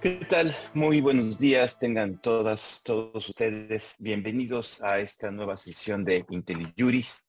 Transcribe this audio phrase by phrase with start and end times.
[0.00, 0.54] ¿Qué tal?
[0.74, 7.28] Muy buenos días, tengan todas, todos ustedes bienvenidos a esta nueva sesión de IntelliJuris.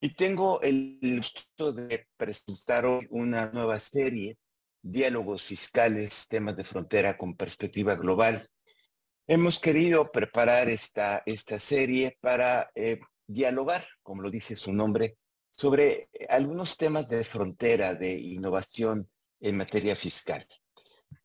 [0.00, 4.36] Y tengo el gusto de presentar hoy una nueva serie,
[4.82, 8.48] Diálogos Fiscales, temas de frontera con perspectiva global.
[9.28, 12.98] Hemos querido preparar esta, esta serie para eh,
[13.28, 15.18] dialogar, como lo dice su nombre,
[15.52, 20.48] sobre algunos temas de frontera, de innovación en materia fiscal.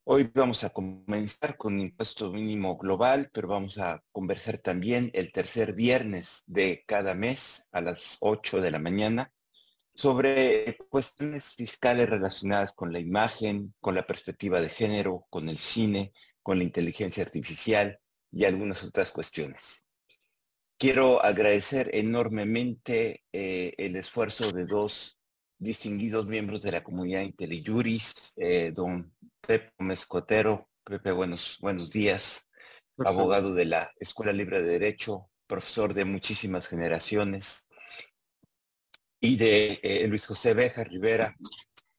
[0.03, 5.73] Hoy vamos a comenzar con impuesto mínimo global, pero vamos a conversar también el tercer
[5.73, 9.31] viernes de cada mes a las 8 de la mañana
[9.93, 16.13] sobre cuestiones fiscales relacionadas con la imagen, con la perspectiva de género, con el cine,
[16.41, 17.99] con la inteligencia artificial
[18.31, 19.85] y algunas otras cuestiones.
[20.79, 25.20] Quiero agradecer enormemente eh, el esfuerzo de dos
[25.61, 30.67] distinguidos miembros de la comunidad IntelliJuris, eh, don Pepe Mezcotero.
[30.83, 32.49] Pepe, buenos, buenos días.
[32.97, 37.67] Abogado de la Escuela Libre de Derecho, profesor de muchísimas generaciones.
[39.19, 41.37] Y de eh, Luis José Beja Rivera,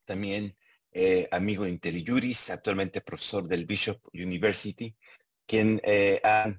[0.03, 0.57] también
[0.91, 4.93] eh, amigo de actualmente profesor del Bishop University,
[5.45, 5.81] quien
[6.25, 6.53] ha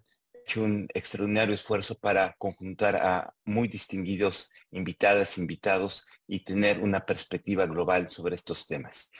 [0.44, 7.66] hecho un extraordinario esfuerzo para conjuntar a muy distinguidos invitadas, invitados y tener una perspectiva
[7.66, 9.10] global sobre estos temas.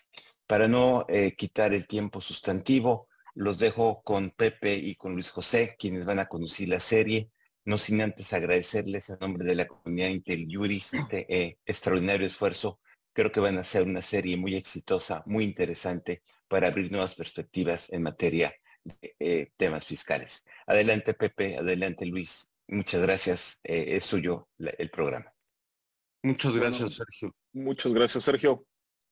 [0.47, 5.77] Para no eh, quitar el tiempo sustantivo, los dejo con Pepe y con Luis José,
[5.78, 7.30] quienes van a conducir la serie,
[7.64, 12.78] no sin antes agradecerles a nombre de la comunidad IntelJuris este eh, extraordinario esfuerzo.
[13.14, 17.91] Creo que van a ser una serie muy exitosa, muy interesante para abrir nuevas perspectivas
[17.91, 18.55] en materia
[19.18, 20.44] eh, temas fiscales.
[20.66, 22.50] Adelante Pepe, adelante Luis.
[22.68, 23.60] Muchas gracias.
[23.62, 25.34] es suyo el programa.
[26.24, 27.34] Muchas gracias, Sergio.
[27.52, 28.67] Muchas gracias, Sergio.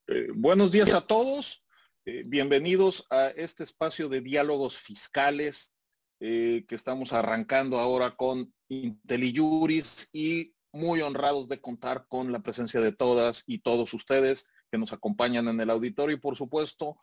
[0.09, 1.63] Eh, buenos días a todos.
[2.07, 5.75] Eh, bienvenidos a este espacio de diálogos fiscales
[6.21, 12.81] eh, que estamos arrancando ahora con IntelliJuris y muy honrados de contar con la presencia
[12.81, 16.99] de todas y todos ustedes que nos acompañan en el auditorio y por supuesto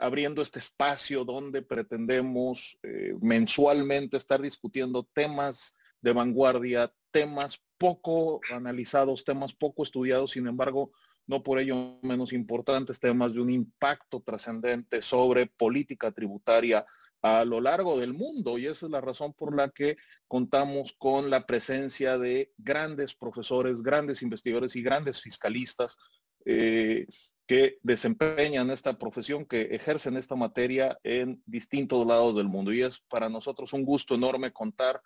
[0.00, 2.78] abriendo este espacio donde pretendemos
[3.20, 10.92] mensualmente estar discutiendo temas de vanguardia, temas poco analizados, temas poco estudiados, sin embargo,
[11.26, 16.84] no por ello menos importantes, temas de un impacto trascendente sobre política tributaria
[17.22, 18.58] a lo largo del mundo.
[18.58, 23.82] Y esa es la razón por la que contamos con la presencia de grandes profesores,
[23.82, 25.96] grandes investigadores y grandes fiscalistas
[26.44, 27.06] eh,
[27.50, 32.72] que desempeñan esta profesión, que ejercen esta materia en distintos lados del mundo.
[32.72, 35.02] Y es para nosotros un gusto enorme contar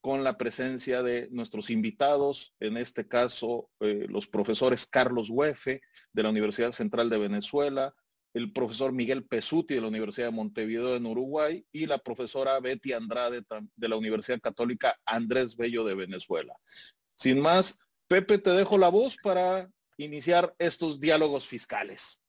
[0.00, 5.80] con la presencia de nuestros invitados, en este caso eh, los profesores Carlos Huefe
[6.12, 7.92] de la Universidad Central de Venezuela,
[8.32, 12.92] el profesor Miguel Pesuti de la Universidad de Montevideo en Uruguay y la profesora Betty
[12.92, 13.42] Andrade
[13.74, 16.54] de la Universidad Católica Andrés Bello de Venezuela.
[17.16, 17.76] Sin más,
[18.06, 22.20] Pepe, te dejo la voz para iniciar estos diálogos fiscales.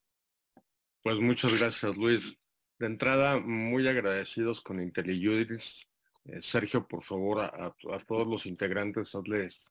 [1.02, 2.38] Pues muchas gracias, Luis.
[2.78, 5.90] De entrada, muy agradecidos con IntelliJuris
[6.26, 7.74] eh, Sergio, por favor, a,
[8.06, 9.64] todos los integrantes, hazles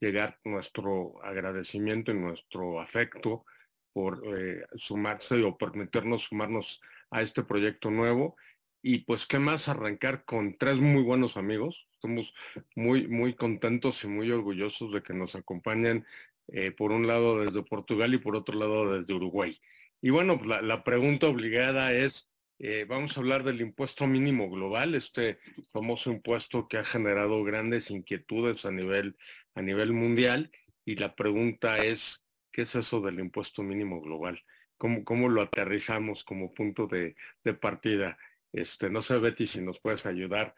[0.00, 3.44] llegar nuestro agradecimiento y nuestro afecto
[3.92, 6.80] por eh, sumarse o permitirnos sumarnos
[7.10, 8.36] a este proyecto nuevo.
[8.82, 9.68] Y pues, ¿qué más?
[9.68, 11.86] Arrancar con tres muy buenos amigos.
[11.92, 12.34] Estamos
[12.74, 16.06] muy, muy contentos y muy orgullosos de que nos acompañen,
[16.48, 19.58] eh, por un lado desde Portugal y por otro lado desde Uruguay.
[20.00, 25.38] Y bueno, la pregunta obligada es, eh, vamos a hablar del impuesto mínimo global, este
[25.72, 29.16] famoso impuesto que ha generado grandes inquietudes a nivel,
[29.54, 30.50] a nivel mundial.
[30.84, 34.42] Y la pregunta es, ¿qué es eso del impuesto mínimo global?
[34.78, 38.16] ¿Cómo, cómo lo aterrizamos como punto de, de partida?
[38.52, 40.54] Este, no sé, Betty, si nos puedes ayudar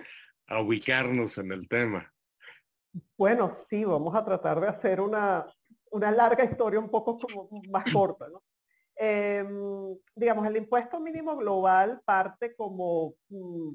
[0.47, 2.13] a ubicarnos en el tema.
[3.17, 5.47] Bueno, sí, vamos a tratar de hacer una,
[5.93, 8.43] una larga historia un poco como más corta, ¿no?
[9.01, 13.71] Em, digamos, el impuesto mínimo global parte como, mm,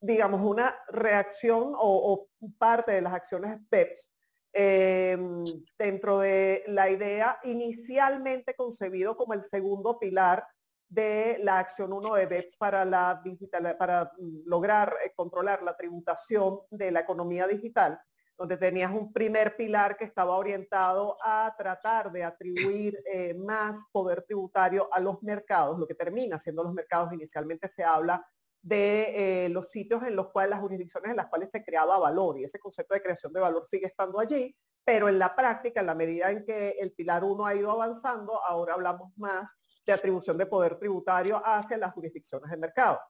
[0.00, 2.28] digamos, una reacción o,
[2.58, 4.08] parte de las acciones BEPS
[4.52, 5.44] em,
[5.78, 10.46] dentro de la idea inicialmente concebido como el segundo pilar
[10.88, 15.76] de la acción 1 de BEPS para, la digital, para mm, lograr eh, controlar la
[15.76, 18.00] tributación de la economía digital
[18.40, 24.22] donde tenías un primer pilar que estaba orientado a tratar de atribuir eh, más poder
[24.22, 27.12] tributario a los mercados, lo que termina siendo los mercados.
[27.12, 28.26] Inicialmente se habla
[28.62, 32.38] de eh, los sitios en los cuales las jurisdicciones en las cuales se creaba valor
[32.38, 34.56] y ese concepto de creación de valor sigue estando allí,
[34.86, 38.42] pero en la práctica, en la medida en que el pilar 1 ha ido avanzando,
[38.42, 39.50] ahora hablamos más
[39.84, 43.00] de atribución de poder tributario hacia las jurisdicciones de mercado.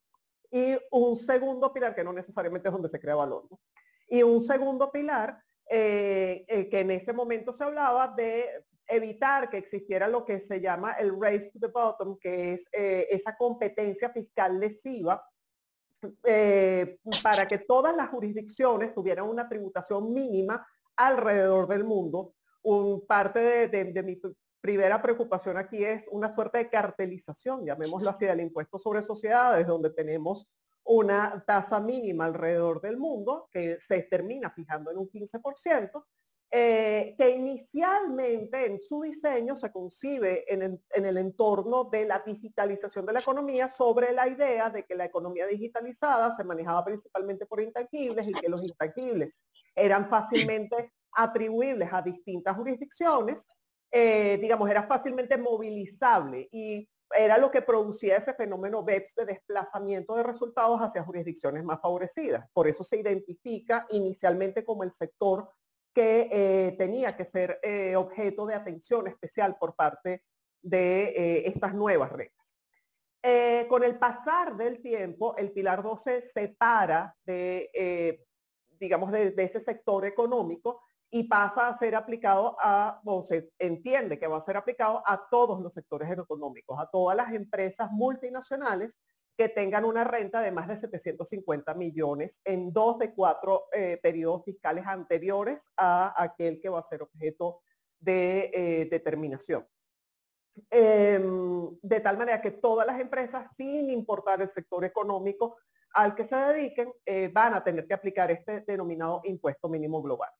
[0.50, 3.44] Y un segundo pilar, que no necesariamente es donde se crea valor,
[4.10, 9.58] y un segundo pilar eh, eh, que en ese momento se hablaba de evitar que
[9.58, 14.10] existiera lo que se llama el race to the bottom, que es eh, esa competencia
[14.10, 15.24] fiscal lesiva
[17.22, 20.66] para que todas las jurisdicciones tuvieran una tributación mínima
[20.96, 22.34] alrededor del mundo.
[22.62, 24.20] Un parte de, mi
[24.60, 29.90] primera preocupación aquí es una suerte de cartelización, llamémoslo así, del impuesto sobre sociedades, donde
[29.90, 30.48] tenemos
[30.92, 36.04] una tasa mínima alrededor del mundo que se termina fijando en un 15%,
[36.50, 43.12] eh, que inicialmente en su diseño se concibe en el, entorno de la digitalización de
[43.12, 48.26] la economía sobre la idea de que la economía digitalizada se manejaba principalmente por intangibles
[48.26, 49.32] y que los intangibles
[49.76, 53.46] eran fácilmente atribuibles a distintas jurisdicciones,
[53.93, 56.48] eh, digamos, era fácilmente movilizable.
[56.50, 61.80] Y era lo que producía ese fenómeno BEPS de desplazamiento de resultados hacia jurisdicciones más
[61.80, 62.48] favorecidas.
[62.52, 65.50] Por eso se identifica inicialmente como el sector
[65.92, 70.22] que eh, tenía que ser eh, objeto de atención especial por parte
[70.62, 72.36] de eh, estas nuevas reglas.
[73.68, 78.24] con el pasar del tiempo, el Pilar 12 se separa de,
[78.78, 84.28] digamos, de ese sector económico y pasa a ser aplicado a, o se entiende que
[84.28, 88.96] va a ser aplicado a todos los sectores económicos, a todas las empresas multinacionales
[89.36, 94.44] que tengan una renta de más de 750 millones en dos de cuatro eh, periodos
[94.44, 97.60] fiscales anteriores a aquel que va a ser objeto
[97.98, 99.66] de eh, determinación.
[100.70, 105.56] Em, de tal manera que todas las empresas, sin importar el sector económico
[105.94, 110.30] al que se dediquen, eh, van a tener que aplicar este denominado impuesto mínimo global.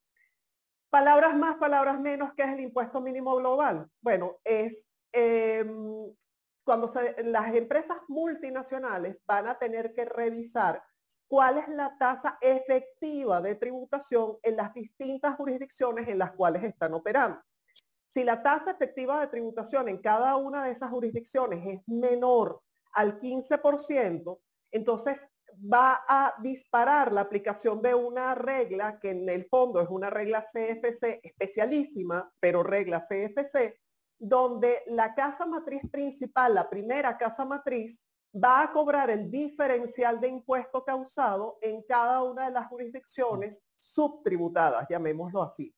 [0.91, 3.89] Palabras más, palabras menos, ¿qué es el impuesto mínimo global?
[4.01, 6.13] Bueno, es em,
[6.65, 6.91] cuando
[7.25, 10.83] las empresas multinacionales van a tener que revisar
[11.29, 16.93] cuál es la tasa efectiva de tributación en las distintas jurisdicciones en las cuales están
[16.93, 17.41] operando.
[18.13, 22.61] Si la tasa efectiva de tributación en cada una de esas jurisdicciones es menor
[22.93, 24.41] al 15%,
[24.73, 25.30] entonces
[25.61, 30.45] va a disparar la aplicación de una regla que en el fondo es una regla
[30.45, 33.79] CFC especialísima, pero regla CFC,
[34.19, 38.01] donde la casa matriz principal, la primera casa matriz,
[38.33, 44.87] va a cobrar el diferencial de impuesto causado en cada una de las jurisdicciones subtributadas,
[44.89, 45.75] llamémoslo así.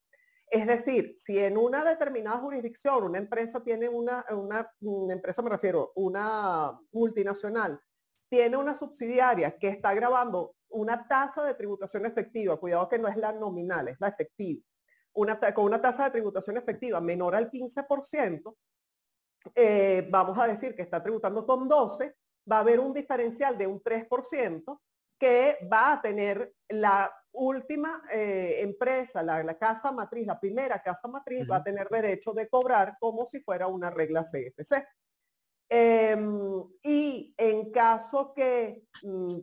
[0.53, 4.71] Es decir, si en una determinada jurisdicción una empresa tiene una, una,
[5.11, 7.81] empresa me refiero, una multinacional,
[8.33, 13.17] tiene una subsidiaria que está grabando una tasa de tributación efectiva, cuidado que no es
[13.19, 14.65] la nominal, es la efectiva,
[15.13, 18.57] una, con una tasa de tributación efectiva menor al 15%,
[19.55, 22.17] eh, vamos a decir que está tributando con 12,
[22.51, 24.81] va a haber un diferencial de un 3%
[25.19, 31.47] que va a tener la última eh, empresa, la, casa matriz, la primera casa matriz,
[31.51, 34.87] va a tener derecho de cobrar como si fuera una regla CFC.
[35.75, 39.39] Em, y en caso que mm,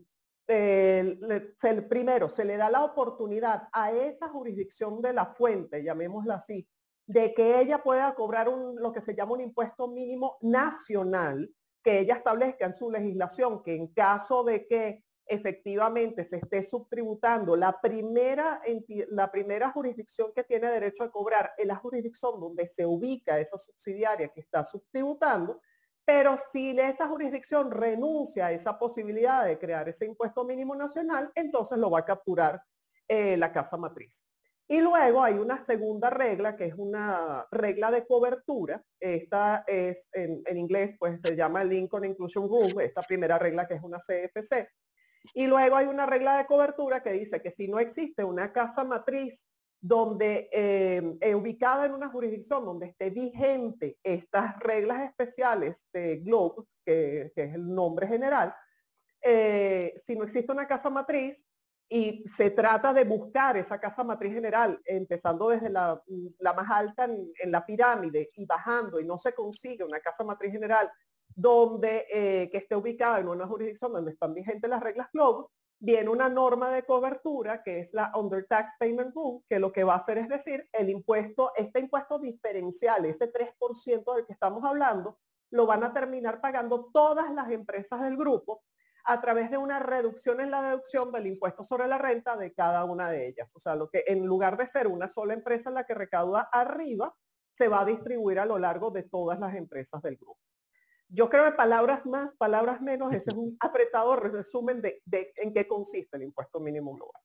[0.45, 6.67] el, primero se le da la oportunidad a esa jurisdicción de la fuente, llamémosla así,
[7.07, 11.51] de que ella pueda cobrar lo que se llama un impuesto mínimo nacional,
[11.83, 17.55] que ella establezca en su legislación que en caso de que efectivamente se esté subtributando,
[17.55, 18.61] la primera,
[19.09, 23.57] la primera jurisdicción que tiene derecho a cobrar es la jurisdicción donde se ubica esa
[23.57, 25.59] subsidiaria que está subtributando,
[26.09, 31.77] pero si esa jurisdicción renuncia a esa posibilidad de crear ese impuesto mínimo nacional, entonces
[31.77, 32.63] lo va a capturar
[33.07, 34.25] eh, la casa matriz.
[34.67, 38.83] Y luego hay una segunda regla, que es una regla de cobertura.
[38.99, 43.83] Esta es, en, inglés, pues se llama Lincoln Inclusion Rule, esta primera regla que es
[43.83, 44.67] una CFC.
[45.35, 48.83] Y luego hay una regla de cobertura que dice que si no existe una casa
[48.83, 49.45] matriz
[49.81, 57.31] donde eh, ubicada en una jurisdicción donde esté vigente estas reglas especiales de GLOBE, que,
[57.35, 58.53] es el nombre general,
[59.21, 61.45] eh, si no existe una casa matriz
[61.87, 66.01] y se trata de buscar esa casa matriz general, empezando desde la,
[66.39, 70.91] más alta en, la pirámide y bajando y no se consigue una casa matriz general
[71.27, 75.47] donde eh, que esté ubicada en una jurisdicción donde están vigentes las reglas GLOBE,
[75.79, 79.83] viene una norma de cobertura que es la Under Tax Payment Rule, que lo que
[79.83, 84.63] va a hacer es decir, el impuesto, este impuesto diferencial, ese 3% del que estamos
[84.63, 85.17] hablando,
[85.51, 88.63] lo van a terminar pagando todas las empresas del grupo
[89.05, 92.83] a través de una reducción en la deducción del impuesto sobre la renta de cada
[92.83, 93.49] una de ellas.
[93.53, 97.15] O sea, lo que en lugar de ser una sola empresa la que recauda arriba,
[97.53, 100.39] se va a distribuir a lo largo de todas las empresas del grupo.
[101.09, 105.01] Yo creo que palabras más, palabras menos, ese es un apretado resumen de,
[105.35, 107.21] en qué consiste el impuesto mínimo global.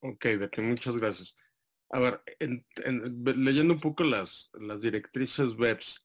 [0.00, 1.34] Ok, Betty, muchas gracias.
[1.90, 2.22] A ver,
[3.36, 6.04] leyendo un poco las, directrices BEPS,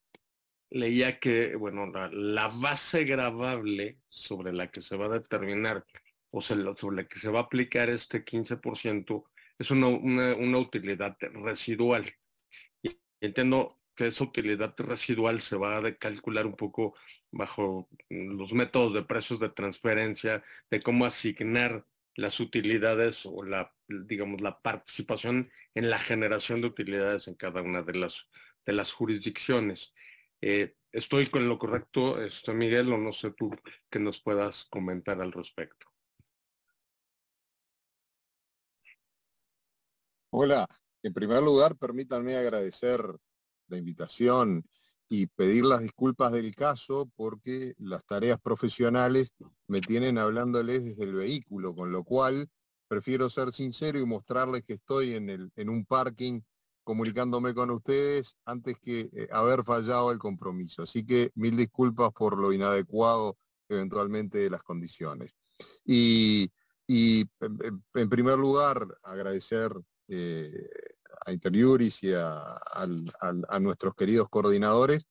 [0.70, 5.84] leía que, bueno, la, base grabable sobre la que se va a determinar
[6.32, 9.26] o sobre la que se va a aplicar este 15%
[9.58, 12.06] es una, utilidad residual.
[13.20, 16.96] Entiendo que esa utilidad residual se va a calcular un poco
[17.32, 20.42] bajo los métodos de precios de transferencia,
[20.72, 27.28] de cómo asignar las utilidades o la, digamos, la participación en la generación de utilidades
[27.28, 28.26] en cada una de las,
[28.66, 29.94] de las jurisdicciones.
[30.40, 33.52] Eh, ¿Estoy con lo correcto, este, Miguel, o no sé tú
[33.90, 35.88] que nos puedas comentar al respecto?
[40.30, 40.66] Hola,
[41.04, 43.02] en primer lugar, permítanme agradecer
[43.70, 44.66] la invitación
[45.08, 49.34] y pedir las disculpas del caso porque las tareas profesionales
[49.68, 52.48] me tienen hablándoles desde el vehículo, con lo cual
[52.88, 56.42] prefiero ser sincero y mostrarles que estoy en, el, en un parking
[56.84, 60.84] comunicándome con ustedes antes que eh, haber fallado el compromiso.
[60.84, 65.32] Así que mil disculpas por lo inadecuado eventualmente de las condiciones.
[65.86, 66.52] Y,
[66.88, 69.72] en, primer lugar, agradecer
[70.08, 70.68] eh,
[71.26, 75.06] a Interiuris y a, a, nuestros queridos coordinadores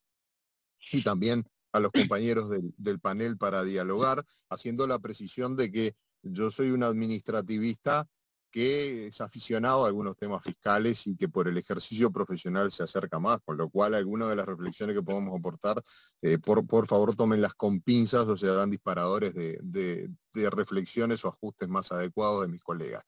[0.92, 5.96] y también a los compañeros del, del panel para dialogar, haciendo la precisión de que
[6.22, 8.06] yo soy un administrativista
[8.50, 13.18] que es aficionado a algunos temas fiscales y que por el ejercicio profesional se acerca
[13.18, 15.82] más, con lo cual algunas de las reflexiones que podemos aportar,
[16.22, 21.68] eh, por, por favor tomenlas con pinzas o se darán disparadores de, reflexiones o ajustes
[21.68, 23.04] más adecuados de mis colegas.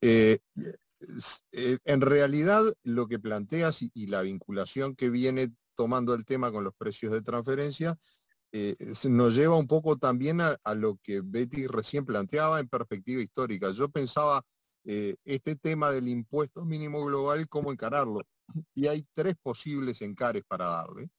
[0.00, 0.38] Eh,
[1.52, 6.64] eh, en realidad lo que planteas y, la vinculación que viene tomando el tema con
[6.64, 7.98] los precios de transferencia
[9.04, 13.70] nos lleva un poco también a, lo que Betty recién planteaba en perspectiva histórica.
[13.72, 14.42] Yo pensaba
[14.88, 18.20] eh, este tema del impuesto mínimo global, cómo encararlo.
[18.74, 21.10] Y hay tres posibles encares para darle.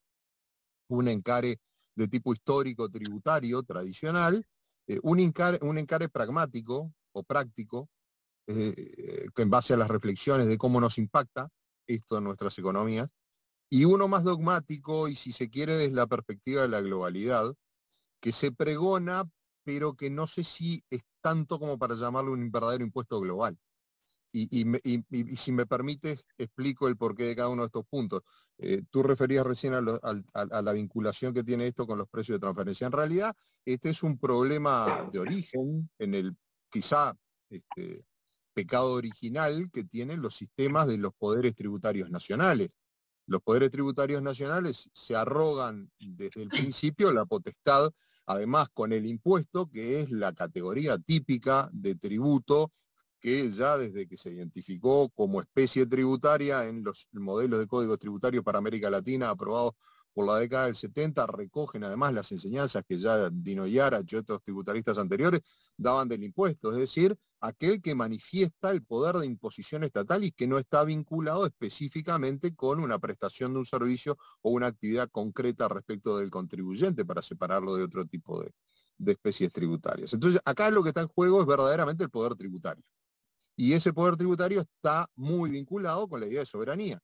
[0.87, 1.59] Un encare
[1.93, 4.45] de tipo histórico, tributario, tradicional,
[4.87, 7.89] eh, un, encare, un encare pragmático o práctico,
[8.47, 11.49] eh, en base a las reflexiones de cómo nos impacta
[11.85, 13.09] esto en nuestras economías,
[13.69, 17.53] y uno más dogmático, y si se quiere desde la perspectiva de la globalidad,
[18.19, 19.29] que se pregona
[19.67, 23.57] pero que no sé si es tanto como para llamarlo un verdadero impuesto global.
[24.31, 24.63] Y,
[25.35, 28.23] si me permites, explico el porqué de cada uno de estos puntos.
[28.57, 29.81] Eh, tú referías recién a,
[30.61, 32.87] la vinculación que tiene esto con los precios de transferencia.
[32.87, 33.35] En realidad,
[33.65, 36.37] este es un problema de origen en el
[36.69, 37.13] quizá
[37.49, 38.05] este,
[38.57, 42.75] pecado original que tienen los sistemas de los poderes tributarios nacionales.
[43.27, 47.91] Los poderes tributarios nacionales se arrogan desde el principio la potestad
[48.25, 52.71] además con el impuesto, que es la categoría típica de tributo
[53.19, 58.43] que ya desde que se identificó como especie tributaria en los modelos de código tributario
[58.43, 59.75] para América Latina aprobados
[60.17, 64.41] por la década del 70 recogen además las enseñanzas que ya Dino Yara y otros
[64.41, 65.41] tributaristas anteriores
[65.77, 70.47] daban del impuesto, es decir, aquel que manifiesta el poder de imposición estatal y que
[70.47, 76.17] no está vinculado específicamente con una prestación de un servicio o una actividad concreta respecto
[76.17, 78.55] del contribuyente para separarlo de otro tipo de,
[78.97, 80.13] de especies tributarias.
[80.13, 82.83] Entonces, acá lo que está en juego es verdaderamente el poder tributario.
[83.55, 86.99] Y ese poder tributario está muy vinculado con la idea de soberanía.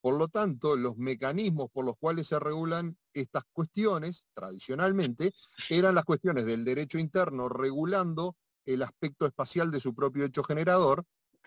[0.00, 5.32] Por lo tanto, los mecanismos por los cuales se regulan estas cuestiones, tradicionalmente,
[5.68, 11.04] eran las cuestiones del derecho interno regulando el aspecto espacial de su propio hecho generador,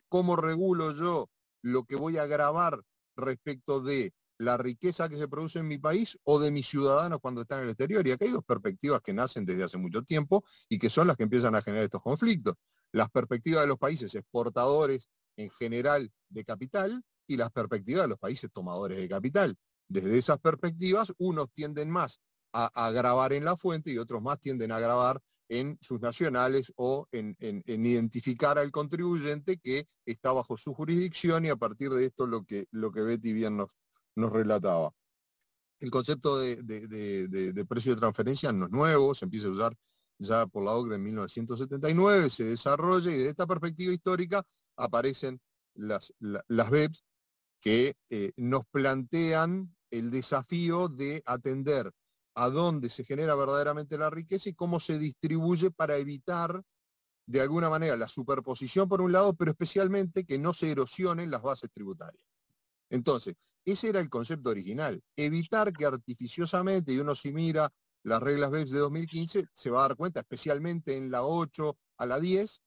[0.09, 1.29] cómo regulo yo
[1.61, 2.81] lo que voy a grabar
[3.15, 7.41] respecto de la riqueza que se produce en mi país o de mis ciudadanos cuando
[7.41, 8.05] están en el exterior.
[8.05, 11.15] Y acá hay dos perspectivas que nacen desde hace mucho tiempo y que son las
[11.15, 12.55] que empiezan a generar estos conflictos.
[12.91, 18.19] Las perspectivas de los países exportadores en general de capital y las perspectivas de los
[18.19, 19.57] países tomadores de capital.
[19.87, 22.19] Desde esas perspectivas, unos tienden más
[22.53, 27.07] a, grabar en la fuente y otros más tienden a grabar en sus nacionales o
[27.11, 32.43] en, identificar al contribuyente que está bajo su jurisdicción y a partir de esto lo
[32.45, 33.75] que, lo que Betty bien nos,
[34.15, 34.93] nos relataba.
[35.79, 39.77] El concepto de, de, precio de transferencia no es nuevo, se empieza a usar
[40.19, 44.45] ya por la OCDE en 1979, se desarrolla y de esta perspectiva histórica
[44.77, 45.41] aparecen
[45.73, 47.03] las, las BEPS
[47.61, 51.93] que eh, nos plantean el desafío de atender
[52.33, 56.63] a dónde se genera verdaderamente la riqueza y cómo se distribuye para evitar
[57.25, 61.41] de alguna manera la superposición por un lado, pero especialmente que no se erosionen las
[61.41, 62.25] bases tributarias.
[62.89, 67.71] Entonces, Ese era el concepto original, evitar que artificiosamente, y uno si mira
[68.03, 72.05] las reglas BEPS de 2015, se va a dar cuenta, especialmente en la 8 a
[72.07, 72.59] la 10,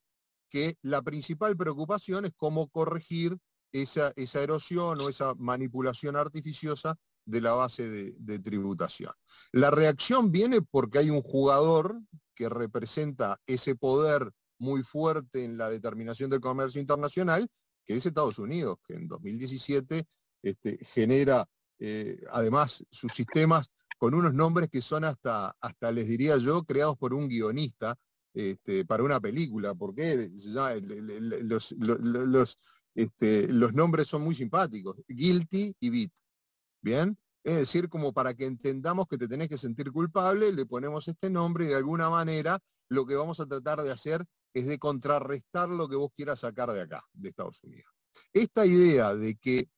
[0.48, 3.36] que la principal preocupación es cómo corregir
[3.74, 9.12] esa, esa erosión o esa manipulación artificiosa de la base de, tributación.
[9.50, 11.98] La reacción viene porque hay un jugador
[12.34, 17.48] que representa ese poder muy fuerte en la determinación del comercio internacional,
[17.84, 20.06] que es Estados Unidos, que en 2017
[20.42, 21.48] este, genera
[21.80, 26.96] eh, además sus sistemas con unos nombres que son hasta, hasta les diría yo, creados
[26.96, 27.96] por un guionista
[28.34, 30.28] este, para una película, porque
[31.42, 32.58] los, los,
[32.94, 36.12] este, los nombres son muy simpáticos, Guilty y Bit.
[36.80, 37.16] ¿Bien?
[37.42, 41.28] Es decir, como para que entendamos que te tenés que sentir culpable, le ponemos este
[41.28, 42.58] nombre y de alguna manera
[42.88, 44.24] lo que vamos a tratar de hacer
[44.54, 47.90] es de contrarrestar lo que vos quieras sacar de acá, de Estados Unidos.
[48.32, 49.68] Esta idea de que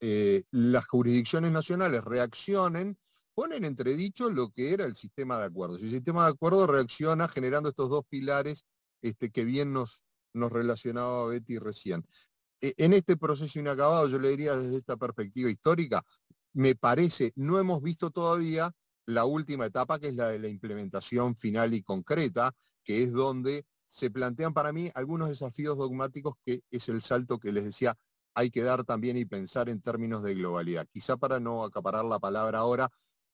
[0.00, 2.98] eh, las jurisdicciones nacionales reaccionen
[3.34, 5.80] pone en entredicho lo que era el sistema de acuerdos.
[5.80, 8.64] El sistema de acuerdos reacciona generando estos dos pilares
[9.02, 10.02] este, que bien nos,
[10.34, 12.04] nos relacionaba Betty recién.
[12.64, 16.02] E, en este proceso inacabado, yo le diría desde esta perspectiva histórica,
[16.54, 18.72] me parece, no hemos visto todavía
[19.04, 23.66] la última etapa, que es la de la implementación final y concreta, que es donde
[23.86, 27.98] se plantean para mí algunos desafíos dogmáticos, que es el salto que les decía,
[28.34, 30.86] hay que dar también y pensar en términos de globalidad.
[30.90, 32.90] Quizá para no acaparar la palabra ahora,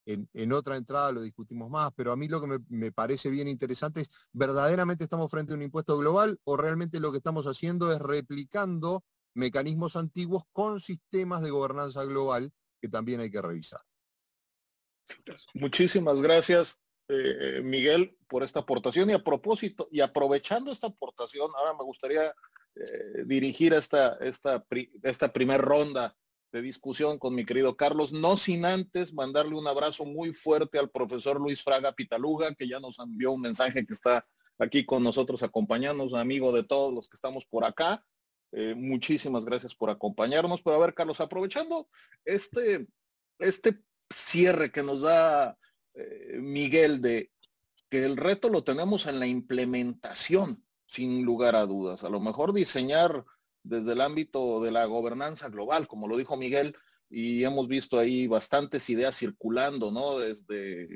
[0.06, 3.46] en, otra entrada lo discutimos más, pero a mí lo que me, me, parece bien
[3.46, 7.92] interesante es, ¿verdaderamente estamos frente a un impuesto global o realmente lo que estamos haciendo
[7.92, 13.80] es replicando mecanismos antiguos con sistemas de gobernanza global que también hay que revisar.
[15.54, 21.74] Muchísimas gracias, eh, Miguel, por esta aportación y a propósito, y aprovechando esta aportación, ahora
[21.74, 22.32] me gustaría
[22.76, 24.64] eh, dirigir esta, esta,
[25.02, 26.16] esta primera ronda
[26.52, 30.90] de discusión con mi querido Carlos, no sin antes mandarle un abrazo muy fuerte al
[30.90, 34.26] profesor Luis Fraga Pitaluga, que ya nos envió un mensaje que está
[34.58, 38.04] aquí con nosotros acompañándonos, amigo de todos los que estamos por acá.
[38.52, 40.62] Eh, muchísimas gracias por acompañarnos.
[40.62, 41.88] Pero a ver, Carlos, aprovechando
[42.24, 42.86] este,
[43.38, 45.56] este cierre que nos da
[45.94, 47.30] eh, Miguel de
[47.88, 52.04] que el reto lo tenemos en la implementación, sin lugar a dudas.
[52.04, 53.24] A lo mejor diseñar
[53.62, 56.76] desde el ámbito de la gobernanza global, como lo dijo Miguel,
[57.08, 60.18] y hemos visto ahí bastantes ideas circulando, ¿no?
[60.18, 60.88] Desde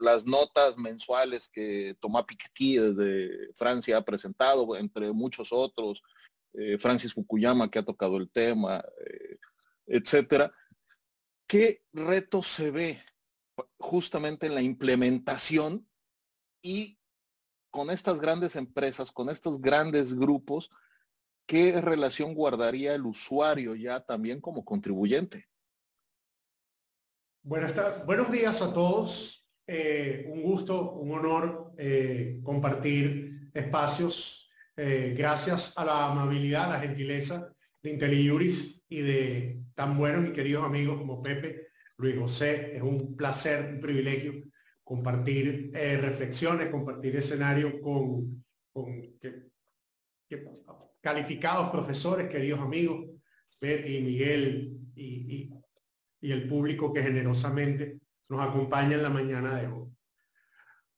[0.00, 6.02] las notas mensuales que Tomás Piketty desde Francia ha presentado, entre muchos otros,
[6.54, 9.38] eh, Francis Fukuyama que ha tocado el tema, eh,
[9.86, 10.52] etcétera.
[11.46, 13.02] ¿Qué reto se ve
[13.78, 15.88] justamente en la implementación
[16.62, 16.98] y
[17.70, 20.70] con estas grandes empresas, con estos grandes grupos,
[21.46, 25.48] qué relación guardaría el usuario ya también como contribuyente?
[27.42, 29.39] buenos días a todos.
[29.72, 34.50] Eh, un gusto, un honor eh, compartir espacios.
[34.76, 40.32] Eh, gracias a la amabilidad, a la gentileza de IntelliJuris y de tan buenos y
[40.32, 42.74] queridos amigos como Pepe, Luis José.
[42.74, 44.42] Es un placer, un privilegio
[44.82, 48.42] compartir reflexiones, compartir escenario con,
[51.00, 53.08] calificados profesores, queridos amigos,
[53.60, 55.48] Betty, Miguel y,
[56.20, 57.99] y el público que generosamente
[58.30, 59.88] nos acompaña en la mañana de hoy.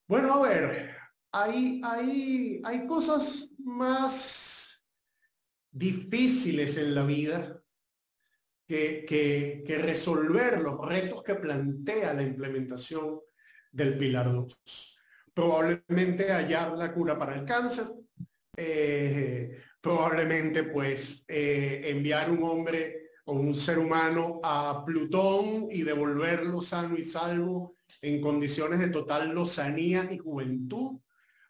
[0.06, 0.96] Bueno, a ver,
[1.32, 4.84] hay, hay, hay cosas más
[5.70, 7.58] difíciles en la vida
[8.68, 13.20] que, que, resolver los retos que plantea la implementación
[13.70, 14.98] del Pilar 2.
[15.32, 17.86] Probablemente hallar la cura para el cáncer,
[18.56, 26.60] eh, probablemente pues eh, enviar un hombre o un ser humano a Plutón y devolverlo
[26.60, 30.98] sano y salvo en condiciones de total lozanía y juventud.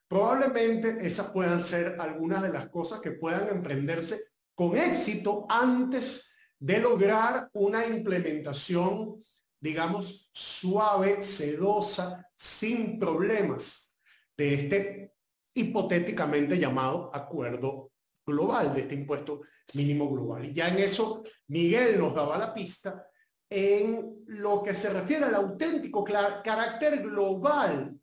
[0.06, 4.20] Probablemente esas puedan ser algunas de las cosas que puedan emprenderse
[4.54, 9.22] con éxito antes de lograr una implementación,
[9.58, 13.96] digamos, suave, sedosa, sin problemas
[14.36, 15.12] de este
[15.54, 17.91] hipotéticamente llamado acuerdo
[18.24, 19.42] global, de este impuesto
[19.74, 20.44] mínimo global.
[20.44, 23.06] Y ya en eso Miguel nos daba la pista
[23.48, 27.94] en lo que se refiere al auténtico carácter global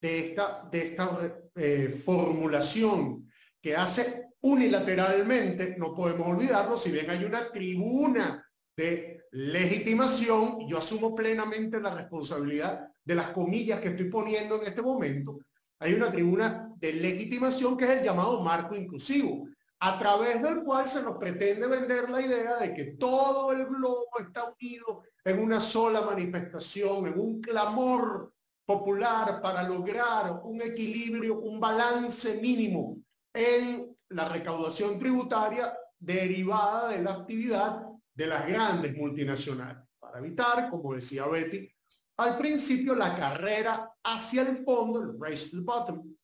[0.00, 3.30] de esta, de esta eh, formulación
[3.62, 8.44] que hace unilateralmente, no podemos olvidarlo, si bien hay una tribuna
[8.76, 14.82] de legitimación, yo asumo plenamente la responsabilidad de las comillas que estoy poniendo en este
[14.82, 15.38] momento,
[15.78, 20.88] hay una tribuna de legitimación que es el llamado marco inclusivo, a través del cual
[20.88, 25.60] se nos pretende vender la idea de que todo el globo está unido en una
[25.60, 28.32] sola manifestación, en un clamor
[28.64, 32.98] popular para lograr un equilibrio, un balance mínimo
[33.34, 37.82] en la recaudación tributaria derivada de la actividad
[38.14, 41.70] de las grandes multinacionales, para evitar, como decía Betty,
[42.18, 46.16] al principio la carrera hacia el fondo, el race to the bottom,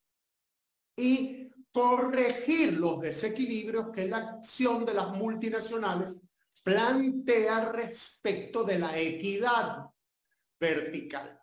[0.97, 1.42] y
[1.73, 6.19] corregir los desequilibrios que la acción de las multinacionales
[6.63, 9.87] plantea respecto de la equidad
[10.61, 11.41] vertical.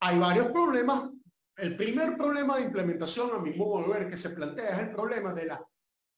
[0.00, 1.10] Hay varios problemas.
[1.56, 4.92] El primer problema de implementación, a mi modo de ver, que se plantea es el
[4.92, 5.68] problema de la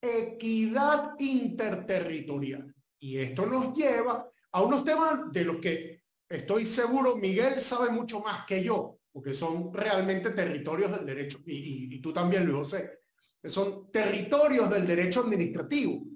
[0.00, 2.74] equidad interterritorial.
[2.98, 8.20] Y esto nos lleva a unos temas de los que estoy seguro Miguel sabe mucho
[8.20, 13.00] más que yo, porque son realmente territorios del derecho, y, tú también lo sé,
[13.44, 16.06] son territorios del derecho administrativo.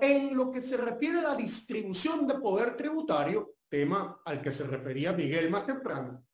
[0.00, 4.66] En lo que se refiere a la distribución de poder tributario, tema al que se
[4.66, 6.24] refería Miguel más temprano,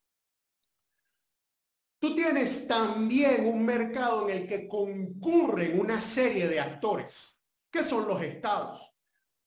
[1.98, 8.06] tú tienes también un mercado en el que concurren una serie de actores, que son
[8.06, 8.91] los estados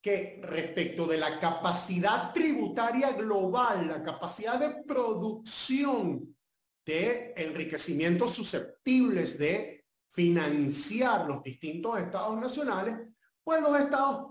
[0.05, 6.37] que respecto de la capacidad tributaria global, la capacidad de producción
[6.85, 12.99] de enriquecimientos susceptibles de financiar los distintos estados nacionales,
[13.43, 14.27] pues los estados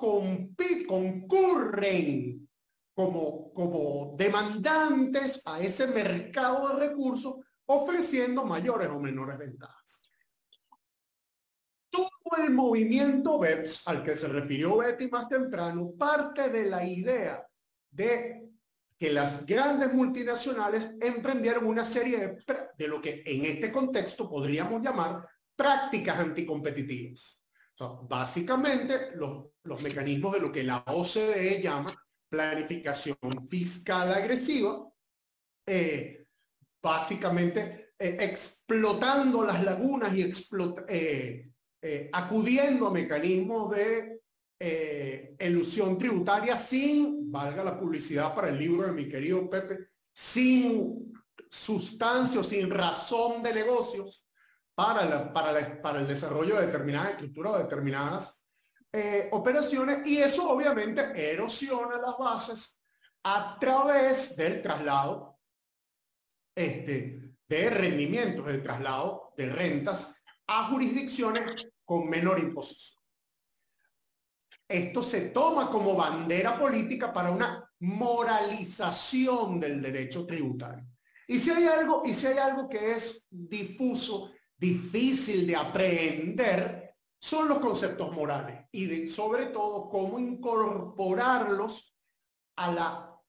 [0.86, 2.48] concurren
[2.94, 7.34] como, como demandantes a ese mercado de recursos
[7.66, 10.04] ofreciendo mayores o menores ventajas
[12.36, 17.46] el movimiento BEPS al que se refirió Betty más temprano parte de la idea
[17.90, 18.48] de
[18.96, 22.38] que las grandes multinacionales emprendieron una serie
[22.76, 27.44] de, lo que en este contexto podríamos llamar prácticas anticompetitivas.
[28.08, 31.94] básicamente los, los mecanismos de lo que la OCDE llama
[32.28, 33.16] planificación
[33.48, 34.88] fiscal agresiva,
[35.66, 36.26] eh,
[36.82, 41.53] básicamente eh, explotando las lagunas y explotando eh,
[41.86, 44.22] eh, acudiendo a mecanismos de
[44.58, 51.12] eh, elusión tributaria sin, valga la publicidad para el libro de mi querido Pepe, sin
[51.50, 54.26] sustancia o sin razón de negocios
[54.74, 58.46] para, para el desarrollo de determinadas estructuras o determinadas
[58.90, 62.80] eh, operaciones y eso obviamente erosiona las bases
[63.24, 65.38] a través del traslado
[66.56, 73.02] este, de rendimientos, del traslado de rentas a jurisdicciones con menor imposición.
[74.66, 80.86] Esto se toma como bandera política para una moralización del derecho tributario.
[81.28, 87.48] Y si hay algo, y si hay algo que es difuso, difícil de aprender, son
[87.48, 91.96] los conceptos morales y sobre todo cómo incorporarlos
[92.56, 93.20] a la,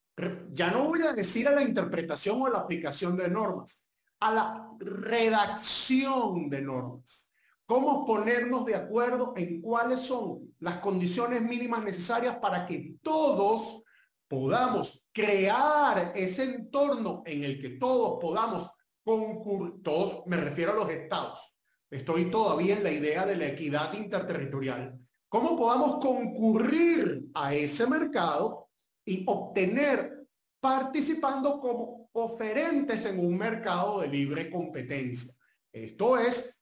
[0.52, 3.86] ya no voy a decir a la interpretación o a la aplicación de normas,
[4.20, 7.25] a la redacción de normas
[7.66, 13.82] cómo ponernos de acuerdo en cuáles son las condiciones mínimas necesarias para que todos
[14.28, 18.70] podamos crear ese entorno en el que todos podamos
[19.04, 21.56] concurrir, todos, me refiero a los estados,
[21.90, 24.98] estoy todavía en la idea de la equidad interterritorial,
[25.28, 28.68] cómo podamos concurrir a ese mercado
[29.04, 30.26] y obtener
[30.60, 35.32] participando como oferentes en un mercado de libre competencia.
[35.72, 36.55] Esto es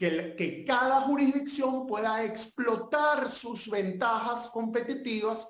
[0.00, 5.46] que, cada jurisdicción pueda explotar sus ventajas competitivas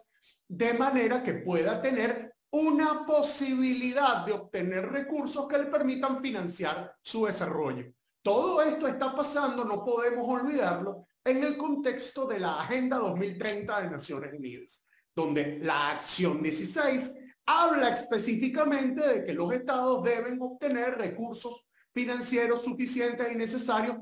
[0.48, 7.26] de manera que pueda tener una posibilidad de obtener recursos que le permitan financiar su
[7.26, 7.92] desarrollo.
[8.22, 13.90] Todo esto está pasando, no podemos olvidarlo, en el contexto de la Agenda 2030 de
[13.90, 14.84] Naciones Unidas,
[15.14, 17.14] donde la acción 16
[17.46, 23.96] habla específicamente de que los estados deben obtener recursos financieros suficientes y necesarios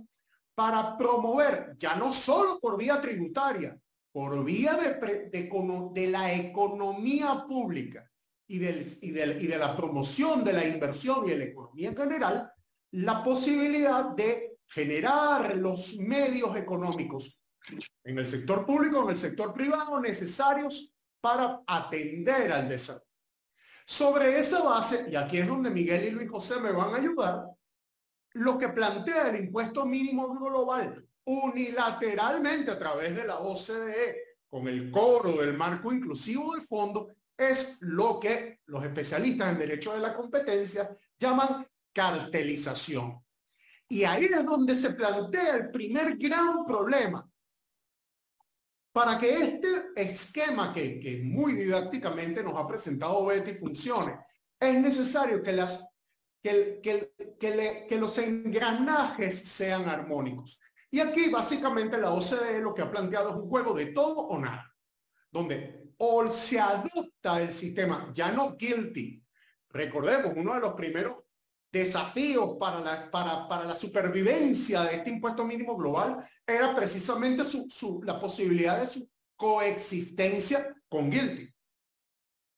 [0.58, 3.78] para promover, ya no solo por vía tributaria,
[4.10, 8.10] por vía de, de, la economía pública
[8.48, 12.52] y de la promoción de la inversión y de la economía en general,
[12.90, 17.40] la posibilidad de generar los medios económicos
[18.02, 23.06] en el sector público, en el sector privado necesarios para atender al desarrollo.
[23.86, 27.44] Sobre esa base, y aquí es donde Miguel y Luis José me van a ayudar,
[28.38, 34.90] lo que plantea el impuesto mínimo global unilateralmente a través de la OCDE con el
[34.90, 40.14] coro del marco inclusivo del fondo es lo que los especialistas en derecho de la
[40.14, 43.22] competencia llaman cartelización.
[43.88, 47.28] Y ahí es donde se plantea el primer gran problema.
[48.92, 54.18] Para que este esquema que, que muy didácticamente nos ha presentado Betty funcione,
[54.58, 55.86] es necesario que, las,
[56.42, 60.60] que, que, que, que los engranajes sean armónicos.
[60.90, 64.38] Y aquí básicamente la OCDE lo que ha planteado es un juego de todo o
[64.38, 64.74] nada,
[65.30, 69.22] donde o se adopta el sistema, ya no guilty.
[69.70, 71.16] Recordemos, uno de los primeros
[71.70, 77.68] desafíos para la, para, para la supervivencia de este impuesto mínimo global era precisamente su,
[77.68, 81.52] su, la posibilidad de su coexistencia con guilty,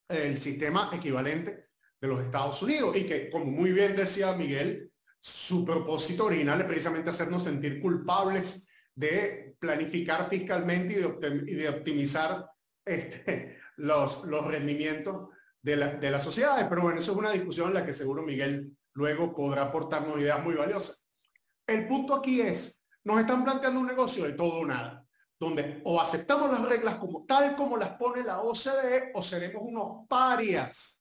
[0.09, 1.70] el sistema equivalente
[2.01, 6.67] de los Estados Unidos y que, como muy bien decía Miguel, su propósito original es
[6.67, 12.47] precisamente hacernos sentir culpables de planificar fiscalmente y de, optimizar
[12.85, 15.29] este, los, los rendimientos
[15.61, 16.67] de la, de las sociedades.
[16.69, 20.43] Pero bueno, eso es una discusión en la que seguro Miguel luego podrá aportarnos ideas
[20.43, 21.07] muy valiosas.
[21.67, 25.05] El punto aquí es, nos están planteando un negocio de todo o nada,
[25.39, 30.09] donde o aceptamos las reglas como tal como las pone la OCDE o seremos unos
[30.09, 31.00] parias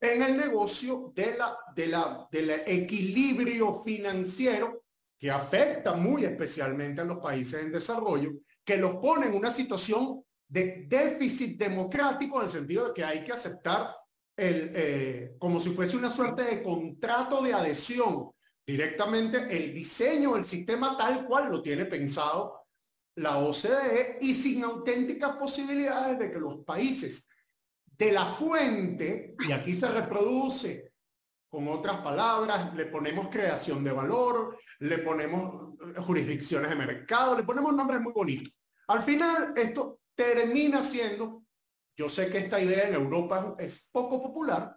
[0.00, 4.84] en el negocio de la, de la, del equilibrio financiero
[5.18, 8.32] que afecta muy especialmente a los países en desarrollo,
[8.64, 13.24] que los pone en una situación de déficit democrático en el sentido de que hay
[13.24, 13.96] que aceptar
[14.36, 18.30] el, eh, como si fuese una suerte de contrato de adhesión
[18.66, 22.66] directamente el diseño del sistema tal cual lo tiene pensado
[23.16, 27.28] la OCDE y sin auténticas posibilidades de que los países
[27.96, 30.92] de la fuente, y aquí se reproduce
[31.48, 37.72] con otras palabras, le ponemos creación de valor, le ponemos jurisdicciones de mercado, le ponemos
[37.72, 38.60] nombres muy bonitos.
[38.88, 41.44] Al final, esto termina siendo,
[41.96, 44.76] yo sé que esta idea en Europa es poco popular,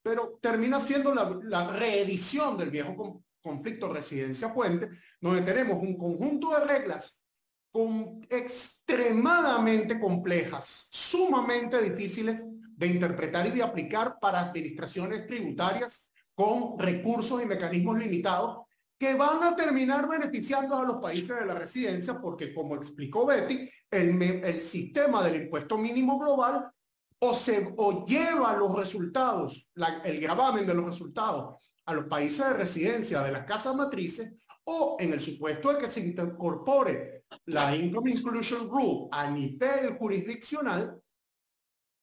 [0.00, 6.64] pero termina siendo la, la reedición del viejo conflicto residencia-fuente, donde tenemos un conjunto de
[6.64, 7.21] reglas
[7.72, 17.42] con, extremadamente complejas, sumamente difíciles de interpretar y de aplicar para administraciones tributarias con recursos
[17.42, 18.66] y mecanismos limitados
[18.98, 23.68] que van a terminar beneficiando a los países de la residencia porque, como explicó Betty,
[23.90, 26.70] el, sistema del impuesto mínimo global
[27.18, 29.70] o, se, o lleva los resultados,
[30.04, 34.96] el gravamen de los resultados a los países de residencia de las casas matrices o
[35.00, 41.00] en el supuesto de que se incorpore la Income Inclusion Rule a nivel jurisdiccional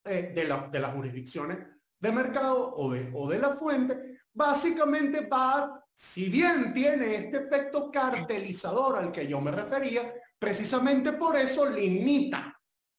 [0.05, 1.57] eh, de, la, de las jurisdicciones
[1.99, 7.91] de mercado o de, o de la fuente, básicamente va, si bien tiene este efecto
[7.91, 12.57] cartelizador al que yo me refería, precisamente por eso limita,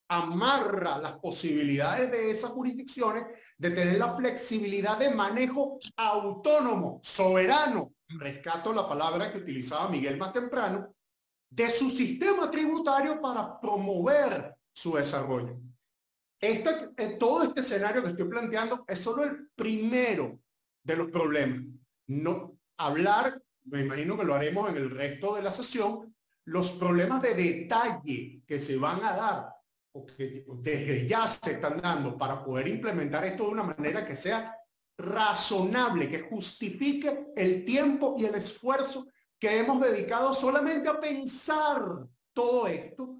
[0.08, 3.24] amarra las posibilidades de esas jurisdicciones
[3.56, 10.32] de tener la flexibilidad de manejo autónomo, soberano, rescato la palabra que utilizaba Miguel más
[10.32, 10.94] temprano,
[11.50, 15.60] de su sistema tributario para promover su desarrollo.
[16.38, 20.40] Este, eh, todo este escenario que estoy planteando es solo el primero
[20.82, 21.62] de los problemas.
[22.06, 27.20] No hablar, me imagino que lo haremos en el resto de la sesión, los problemas
[27.20, 29.48] de detalle que se van a dar
[29.92, 34.14] o que desde ya se están dando para poder implementar esto de una manera que
[34.14, 34.56] sea
[34.96, 39.08] razonable, que justifique el tiempo y el esfuerzo
[39.40, 43.16] que hemos dedicado solamente a pensar todo esto.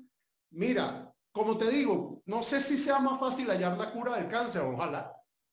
[0.51, 4.63] Mira, como te digo, no sé si sea más fácil hallar la cura del cáncer,
[4.63, 5.13] ojalá,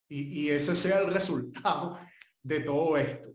[0.10, 1.97] y, ese sea el resultado
[2.43, 3.30] de todo esto.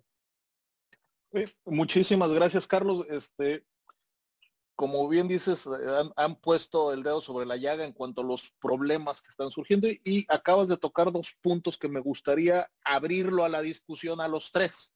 [1.31, 3.07] Pues, muchísimas gracias, Carlos.
[3.09, 3.65] Este,
[4.75, 5.69] como bien dices,
[6.17, 9.89] han, puesto el dedo sobre la llaga en cuanto a los problemas que están surgiendo
[9.89, 14.51] y, acabas de tocar dos puntos que me gustaría abrirlo a la discusión a los
[14.51, 14.93] tres.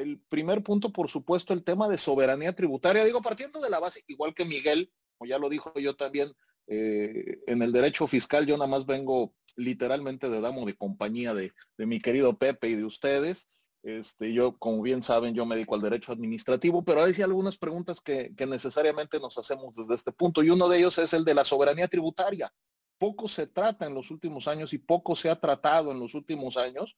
[0.00, 3.04] El primer punto, por supuesto, el tema de soberanía tributaria.
[3.04, 6.32] Digo, partiendo de la base, igual que Miguel, como ya lo dijo yo también,
[6.68, 11.52] eh, en el derecho fiscal yo nada más vengo literalmente de damo de compañía de,
[11.76, 13.48] de mi querido Pepe y de ustedes.
[13.82, 17.58] Este, yo, como bien saben, yo me dedico al derecho administrativo, pero hay sí algunas
[17.58, 20.42] preguntas que, que, necesariamente nos hacemos desde este punto.
[20.42, 22.50] Y uno de ellos es el de la soberanía tributaria.
[22.98, 26.56] Poco se trata en los últimos años y poco se ha tratado en los últimos
[26.56, 26.96] años.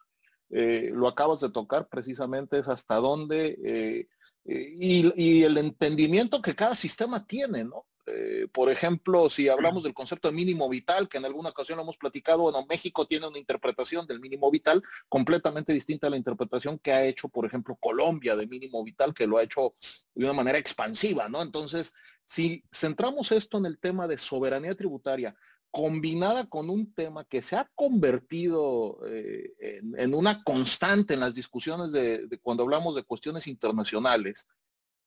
[0.55, 4.09] Eh, lo acabas de tocar precisamente, es hasta dónde eh,
[4.45, 7.87] eh y, el entendimiento que cada sistema tiene, ¿no?
[8.53, 12.43] Por ejemplo, si hablamos del concepto de mínimo vital, que en alguna ocasión hemos platicado,
[12.43, 17.05] bueno, México tiene una interpretación del mínimo vital completamente distinta a la interpretación que ha
[17.05, 19.75] hecho, por ejemplo, Colombia de mínimo vital, que lo ha hecho
[20.15, 21.43] de una manera expansiva, ¿no?
[21.43, 21.95] Entonces,
[22.27, 25.37] si centramos esto en el tema de soberanía tributaria,
[25.73, 31.91] combinada con un tema que se ha convertido eh, en, una constante en las discusiones
[31.93, 34.47] de, cuando hablamos de cuestiones internacionales,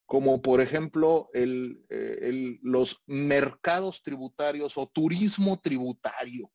[0.08, 6.52] como por ejemplo eh, los mercados tributarios o turismo tributario,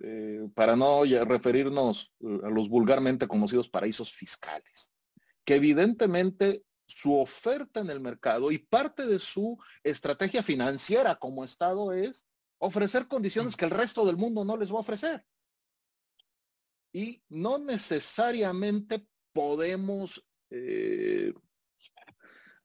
[0.00, 4.92] eh, para no referirnos a los vulgarmente conocidos paraísos fiscales,
[5.44, 11.92] que evidentemente su oferta en el mercado y parte de su estrategia financiera como Estado
[11.92, 12.24] es
[12.62, 15.26] ofrecer condiciones que el resto del mundo no les va a ofrecer.
[16.92, 21.34] Y no necesariamente podemos eh,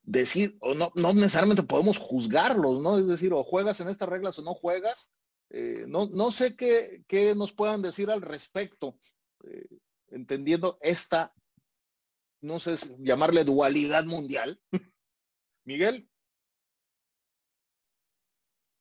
[0.04, 3.00] decir, o no, no necesariamente podemos juzgarlos, ¿no?
[3.00, 5.12] Es decir, o juegas en estas reglas o no juegas.
[5.50, 9.00] Eh, no, no sé qué, qué, nos puedan decir al respecto,
[9.46, 9.68] eh,
[10.10, 11.34] entendiendo esta,
[12.42, 14.62] no sé, llamarle dualidad mundial.
[15.66, 16.08] Miguel.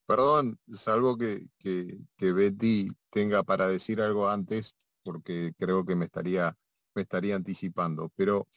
[0.06, 6.56] Perdón, salvo que, que, Betty tenga para decir algo antes, porque creo que me estaría,
[6.94, 8.12] me estaría anticipando.
[8.16, 8.48] Pero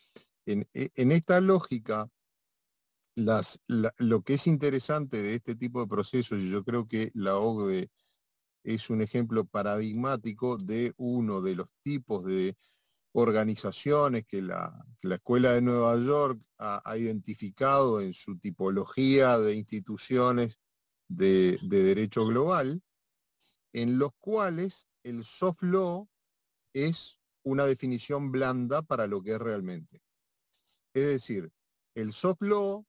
[0.45, 2.09] en, e, en esta lógica,
[3.15, 7.37] las, lo que es interesante de este tipo de procesos, y yo creo que la
[7.37, 7.89] OCDE
[8.63, 12.55] es un ejemplo paradigmático de uno de los tipos de
[13.13, 19.55] organizaciones que la, que la Escuela de Nueva York ha, identificado en su tipología de
[19.55, 20.57] instituciones
[21.09, 22.81] de, derecho global,
[23.73, 26.07] en los cuales el soft law
[26.73, 30.01] es una definición blanda para lo que es realmente.
[30.93, 31.51] Es decir,
[31.95, 32.85] el soft law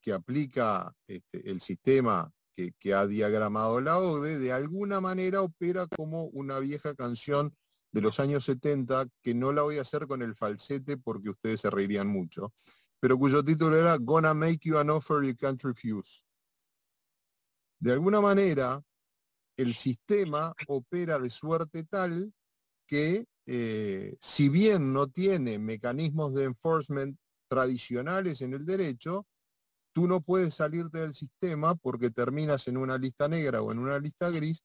[0.00, 5.86] que aplica este, el sistema que, que, ha diagramado la ODE, de alguna manera opera
[5.86, 7.54] como una vieja canción
[7.92, 11.60] de los años 70, que no la voy a hacer con el falsete porque ustedes
[11.60, 12.52] se reirían mucho,
[13.00, 16.25] pero cuyo título era Gonna Make You an Offer You Can't Refuse.
[17.78, 18.82] De alguna manera,
[19.56, 22.32] el sistema opera de suerte tal
[22.86, 27.16] que eh, si bien no tiene mecanismos de enforcement
[27.48, 29.26] tradicionales en el derecho,
[29.92, 33.98] tú no puedes salirte del sistema porque terminas en una lista negra o en una
[33.98, 34.60] lista gris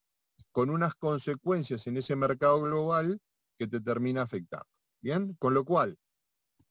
[0.51, 3.19] con unas consecuencias en ese mercado global
[3.57, 4.67] que te termina afectando.
[5.01, 5.97] Bien, con lo cual,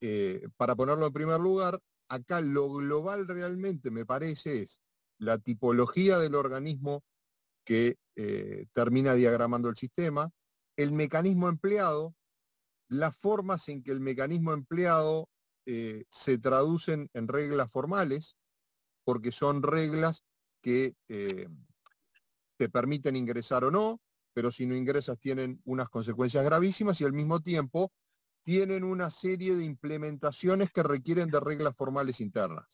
[0.00, 4.80] eh, para ponerlo en primer lugar, acá lo global realmente me parece es
[5.20, 7.04] la tipología del organismo
[7.64, 10.30] que eh, termina diagramando el sistema,
[10.76, 12.14] el mecanismo empleado,
[12.88, 15.28] las formas en que el mecanismo empleado
[15.66, 18.34] eh, se traducen en reglas formales,
[19.04, 20.24] porque son reglas
[20.62, 21.48] que eh,
[22.56, 24.00] te permiten ingresar o no,
[24.32, 27.92] pero si no ingresas tienen unas consecuencias gravísimas y al mismo tiempo
[28.42, 32.66] tienen una serie de implementaciones que requieren de reglas formales internas.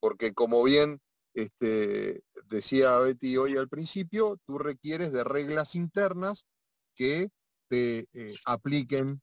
[0.00, 1.00] Porque como bien
[1.34, 6.46] este, decía Betty hoy al principio, tú requieres de reglas internas
[6.94, 7.30] que
[7.68, 9.20] te eh, apliquen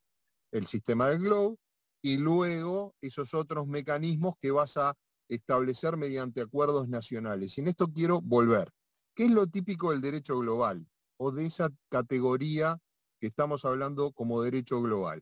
[0.51, 1.57] el sistema del Globe
[2.01, 4.95] y luego esos otros mecanismos que vas a
[5.29, 7.57] establecer mediante acuerdos nacionales.
[7.57, 8.71] Y en esto quiero volver.
[9.15, 10.85] ¿Qué es lo típico del derecho global
[11.17, 12.77] o de esa categoría
[13.19, 15.21] que estamos hablando como derecho global?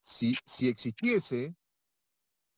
[0.00, 1.54] Si, si existiese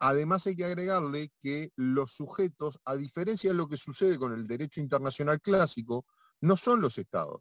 [0.06, 4.46] Además hay que agregarle que los sujetos, a diferencia de lo que sucede con el
[4.46, 6.04] derecho internacional clásico,
[6.42, 7.40] no son los estados,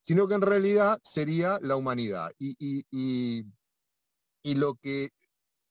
[0.00, 2.30] sino que en realidad sería la humanidad.
[2.38, 3.44] Y,
[4.44, 5.10] lo que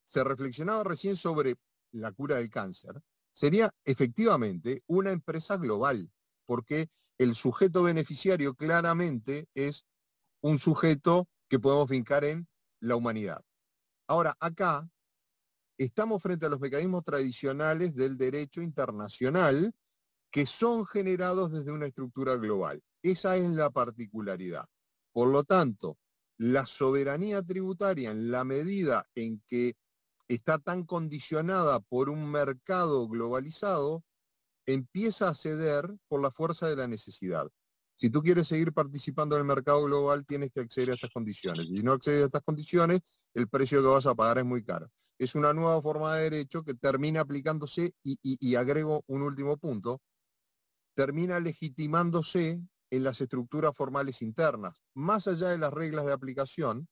[0.04, 1.56] se reflexionaba recién sobre
[1.92, 3.00] la cura del cáncer
[3.32, 6.12] sería efectivamente una empresa global,
[6.44, 9.86] porque el sujeto beneficiario claramente es
[10.42, 12.46] un sujeto que podemos fincar en
[12.80, 13.42] la humanidad.
[14.06, 14.90] Ahora, acá
[15.84, 19.74] estamos frente a los mecanismos tradicionales del derecho internacional
[20.30, 22.82] que son generados desde una estructura global.
[23.02, 24.64] Esa es la particularidad.
[25.12, 25.98] Por lo tanto,
[26.38, 29.76] la soberanía tributaria en la medida en que
[30.28, 34.02] está tan condicionada por un mercado globalizado,
[34.64, 37.48] empieza a ceder por la fuerza de la necesidad.
[37.96, 41.66] Si tú quieres seguir participando en el mercado global, tienes que acceder a estas condiciones.
[41.68, 43.00] Si no accedes a estas condiciones,
[43.34, 44.90] el precio que vas a pagar es muy caro
[45.24, 50.00] es una nueva forma de derecho que termina aplicándose, y, agrego un último punto,
[50.94, 52.60] termina legitimándose
[52.90, 56.88] en las estructuras formales internas, más allá de las reglas de aplicación,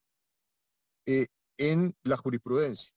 [1.07, 1.27] eh,
[1.59, 2.93] en la jurisprudencia.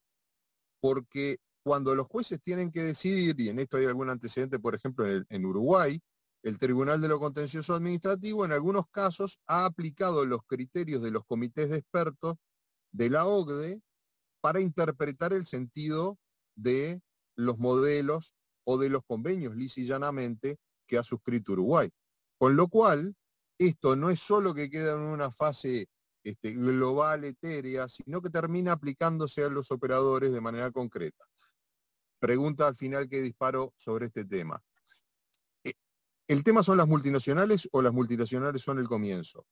[0.80, 5.10] Porque cuando los jueces tienen que decidir, y en esto hay algún antecedente, por ejemplo,
[5.10, 6.00] en, en Uruguay,
[6.44, 11.26] el Tribunal de lo Contencioso Administrativo en algunos casos ha aplicado los criterios de los
[11.26, 12.36] comités de expertos
[12.92, 13.82] de la OCDE
[14.44, 16.20] para interpretar el sentido
[16.54, 17.02] de
[17.38, 18.34] los modelos
[18.66, 19.98] o de los convenios, lisa
[20.86, 21.90] que ha suscrito Uruguay.
[22.38, 23.16] Con lo cual,
[23.58, 25.88] esto no es solo que queda en una fase
[26.26, 31.24] este, global, etérea, sino que termina aplicándose a los operadores de manera concreta.
[32.20, 34.62] Pregunta al final que disparo sobre este tema.
[35.64, 35.74] Eh,
[36.28, 39.46] ¿El tema son las multinacionales o las multinacionales son el comienzo?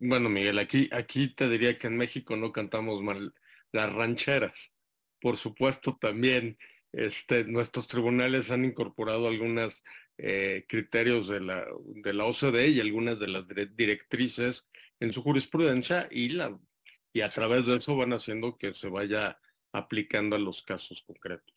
[0.00, 3.34] Bueno, Miguel, aquí, aquí te diría que en México no cantamos mal
[3.72, 4.72] las rancheras.
[5.20, 6.56] Por supuesto, también
[6.92, 9.82] este, nuestros tribunales han incorporado algunos
[10.16, 13.44] eh, criterios de la, de la OCDE y algunas de las
[13.76, 14.64] directrices
[15.00, 16.56] en su jurisprudencia y, la,
[17.12, 19.40] y a través de eso van haciendo que se vaya
[19.72, 21.54] aplicando a los casos concretos.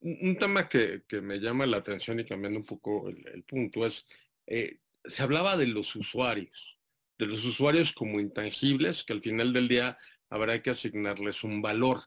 [0.00, 4.04] Un, tema que, me llama la atención y cambiando un poco el, punto es,
[4.46, 6.73] eh, se hablaba de los usuarios
[7.18, 9.98] de los usuarios como intangibles que al final del día
[10.28, 12.02] habrá que asignarles un valor,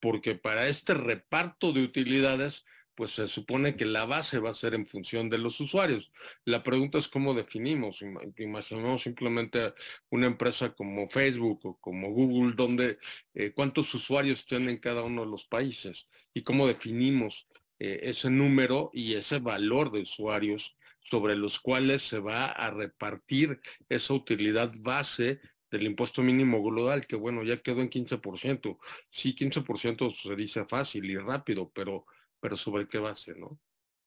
[0.00, 4.74] porque para este reparto de utilidades, pues se supone que la base va a ser
[4.74, 6.10] en función de los usuarios.
[6.44, 8.00] La pregunta es cómo definimos.
[8.38, 9.72] Imaginemos simplemente
[10.10, 12.98] una empresa como Facebook o como Google, donde
[13.34, 17.46] eh, cuántos usuarios tienen cada uno de los países y cómo definimos
[17.78, 20.74] eh, ese número y ese valor de usuarios
[21.10, 25.40] sobre los cuales se va a repartir esa utilidad base
[25.70, 28.78] del impuesto mínimo global, que bueno, ya quedó en 15%.
[29.10, 32.06] Sí, 15% se dice fácil y rápido, pero,
[32.40, 33.58] pero sobre qué base, ¿no?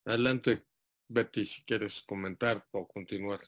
[0.05, 0.65] Adelante,
[1.07, 3.41] Betty, si quieres comentar o continuar.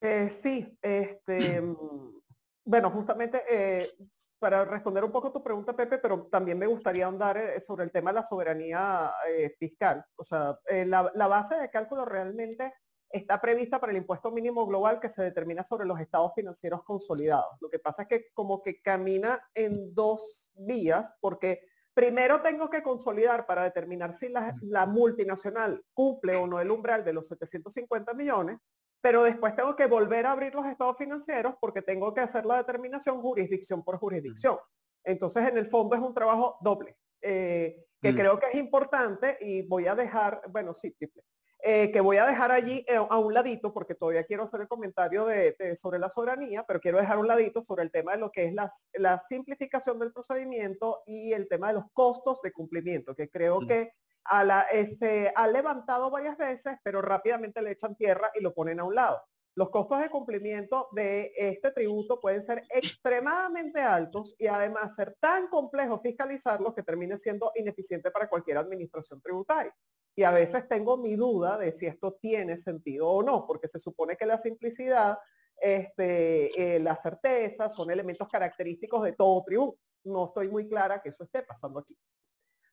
[0.00, 1.62] Eh, sí, este,
[2.64, 3.90] bueno, justamente eh,
[4.38, 7.92] para responder un poco tu pregunta, Pepe, pero también me gustaría ahondar eh, sobre el
[7.92, 9.10] tema de la soberanía
[9.58, 10.04] fiscal.
[10.16, 12.74] O sea, la, la, base de cálculo realmente
[13.14, 17.56] está prevista para el impuesto mínimo global que se determina sobre los estados financieros consolidados.
[17.60, 21.60] Lo que pasa es que como que camina en dos vías, porque
[21.94, 27.12] primero tengo que consolidar para determinar si la, multinacional cumple o no el umbral de
[27.12, 28.58] los 750 millones,
[29.00, 32.56] pero después tengo que volver a abrir los estados financieros porque tengo que hacer la
[32.56, 34.58] determinación jurisdicción por jurisdicción.
[35.04, 38.16] Entonces, en el fondo es un trabajo doble, eh, que mm.
[38.16, 41.22] creo que es importante y voy a dejar, bueno, sí, triple.
[41.66, 44.68] Eh, que voy a dejar allí eh, a un ladito, porque todavía quiero hacer el
[44.68, 48.30] comentario de, sobre la soberanía, pero quiero dejar un ladito sobre el tema de lo
[48.30, 53.14] que es la, la simplificación del procedimiento y el tema de los costos de cumplimiento,
[53.14, 53.66] que creo mm.
[53.66, 53.92] que
[54.24, 58.52] a la, eh, se ha levantado varias veces, pero rápidamente le echan tierra y lo
[58.52, 59.22] ponen a un lado.
[59.54, 65.48] Los costos de cumplimiento de este tributo pueden ser extremadamente altos y además ser tan
[65.48, 69.74] complejos fiscalizarlos que termine siendo ineficiente para cualquier administración tributaria
[70.16, 73.80] y a veces tengo mi duda de si esto tiene sentido o no, porque se
[73.80, 75.18] supone que la simplicidad,
[75.56, 79.78] este, eh, la certeza son elementos característicos de todo tributo.
[80.04, 81.96] No estoy muy clara que eso esté pasando aquí.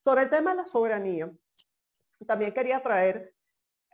[0.03, 1.31] Sobre el tema de la soberanía,
[2.27, 3.33] también quería traer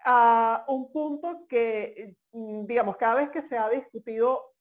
[0.04, 4.54] a un punto que, mm, digamos, cada vez que se ha discutido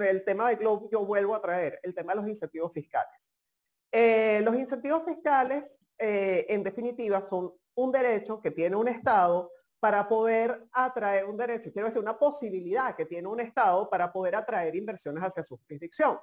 [0.00, 3.12] el tema de Globo, yo vuelvo a traer el tema de los incentivos fiscales.
[3.90, 10.08] Eh, los incentivos fiscales, eh, en definitiva, son un derecho que tiene un Estado para
[10.08, 14.74] poder atraer un derecho, quiero decir, una posibilidad que tiene un Estado para poder atraer
[14.74, 16.18] inversiones hacia su jurisdicción.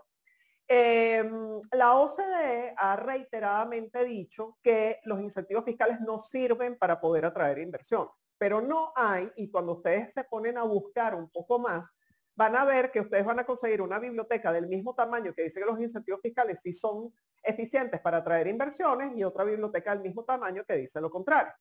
[0.67, 7.59] Em, la OCDE ha reiteradamente dicho que los incentivos fiscales no sirven para poder atraer
[7.59, 11.87] inversión, pero no hay, y cuando ustedes se ponen a buscar un poco más,
[12.36, 15.59] van a ver que ustedes van a conseguir una biblioteca del mismo tamaño que dice
[15.59, 17.13] que los incentivos fiscales sí son
[17.43, 21.53] eficientes para atraer inversiones y otra biblioteca del mismo tamaño que dice lo contrario.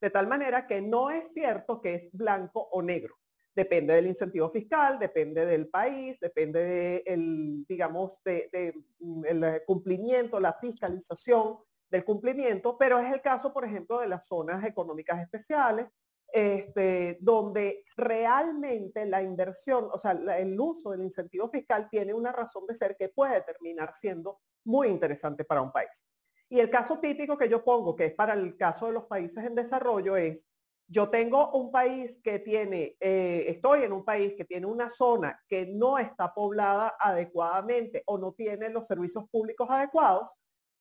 [0.00, 3.16] De tal manera que no es cierto que es blanco o negro.
[3.54, 11.58] Depende del incentivo fiscal, depende del país, depende del, digamos, de, el cumplimiento, la fiscalización
[11.90, 15.88] del cumplimiento, pero es el caso, por ejemplo, de las zonas económicas especiales,
[16.32, 22.66] este, donde realmente la inversión, o sea, el uso del incentivo fiscal tiene una razón
[22.66, 26.06] de ser que puede terminar siendo muy interesante para un país.
[26.48, 29.44] Y el caso típico que yo pongo, que es para el caso de los países
[29.44, 30.46] en desarrollo, es
[30.88, 35.40] yo tengo un país que tiene, eh, estoy en un país que tiene una zona
[35.46, 40.28] que no está poblada adecuadamente o no tiene los servicios públicos adecuados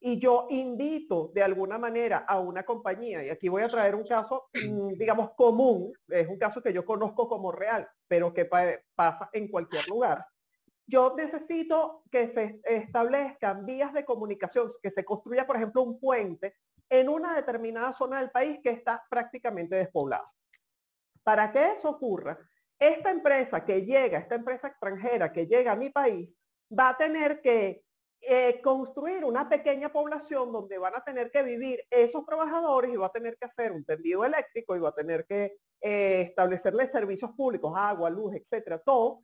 [0.02, 4.08] y yo invito de alguna manera a una compañía, y aquí voy a traer un
[4.08, 8.50] caso, mm, digamos, común, es un caso que yo conozco como real, pero que
[8.95, 10.26] pasa en cualquier lugar,
[10.88, 16.56] yo necesito que se establezcan vías de comunicación, que se construya, por ejemplo, un puente
[16.89, 20.32] en una determinada zona del país que está prácticamente despoblada.
[21.24, 22.39] Para que eso ocurra,
[22.80, 26.36] esta empresa que llega, esta empresa extranjera que llega a mi país,
[26.72, 27.84] va a tener que
[28.22, 33.07] eh, construir una pequeña población donde van a tener que vivir esos trabajadores y va
[33.07, 37.32] a tener que hacer un tendido eléctrico y va a tener que eh, establecerles servicios
[37.32, 39.24] públicos, agua, luz, etcétera, todo,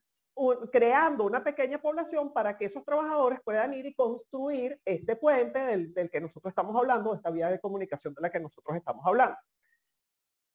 [0.71, 5.93] creando una pequeña población para que esos trabajadores puedan ir y construir este puente del,
[5.93, 9.37] del que nosotros estamos hablando, esta vía de comunicación de la que nosotros estamos hablando.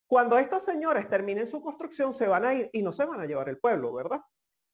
[0.06, 3.26] Cuando estos señores terminen su construcción, se van a ir y no se van a
[3.26, 4.20] llevar el pueblo, ¿verdad?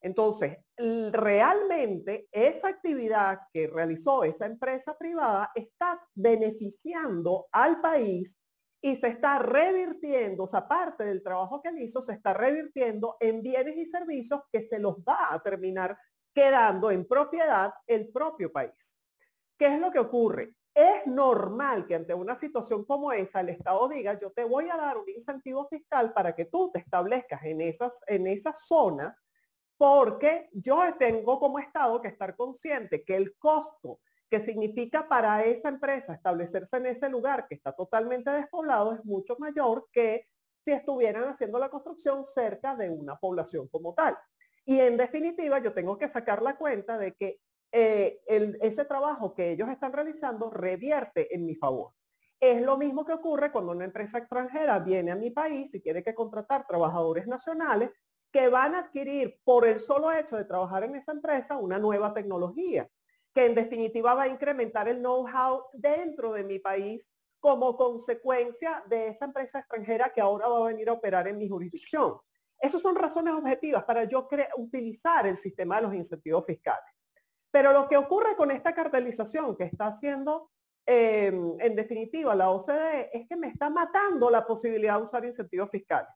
[0.07, 8.38] Entonces, realmente esa actividad que realizó esa empresa privada está beneficiando al país
[8.80, 13.16] y se está revirtiendo, o sea, parte del trabajo que él hizo se está revirtiendo
[13.18, 15.98] en bienes y servicios que se los va a terminar
[16.32, 18.96] quedando en propiedad el propio país.
[19.59, 20.54] ¿Qué es lo que ocurre?
[20.72, 24.76] Es normal que ante una situación como esa el Estado diga, yo te voy a
[24.76, 29.18] dar un incentivo fiscal para que tú te establezcas en, esas, en esa zona
[29.77, 35.68] porque yo tengo como Estado que estar consciente que el costo que significa para esa
[35.68, 40.27] empresa establecerse en ese lugar que está totalmente despoblado es mucho mayor que
[40.64, 44.18] si estuvieran haciendo la construcción cerca de una población como tal.
[44.64, 47.39] Y en definitiva, yo tengo que sacar la cuenta de que
[47.70, 51.93] eh, ese trabajo que ellos están realizando revierte en mi favor.
[52.41, 56.03] Es lo mismo que ocurre cuando una empresa extranjera viene a mi país y quiere
[56.03, 57.91] que contratar trabajadores nacionales
[58.37, 62.12] que van a adquirir por el solo hecho de trabajar en esa empresa una nueva
[62.12, 62.87] tecnología,
[63.32, 67.11] que en definitiva va a incrementar el know-how dentro de mi país
[67.41, 71.49] como consecuencia de esa empresa extranjera que ahora va a venir a operar en mi
[71.49, 72.18] jurisdicción.
[72.61, 74.28] Esas son razones objetivas para yo
[74.59, 76.93] utilizar el sistema de los incentivos fiscales.
[77.51, 80.51] Pero lo que ocurre con esta cartelización que está haciendo
[80.84, 85.70] em, en definitiva la OCDE es que me está matando la posibilidad de usar incentivos
[85.70, 86.11] fiscales.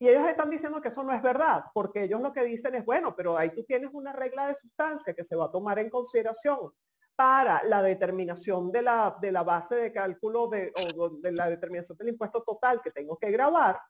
[0.00, 2.84] Y ellos están diciendo que eso no es verdad, porque ellos lo que dicen es,
[2.84, 5.90] bueno, pero ahí tú tienes una regla de sustancia que se va a tomar en
[5.90, 6.72] consideración
[7.16, 11.98] para la determinación de la, de la base de cálculo de, o de la determinación
[11.98, 13.80] del impuesto total que tengo que grabar,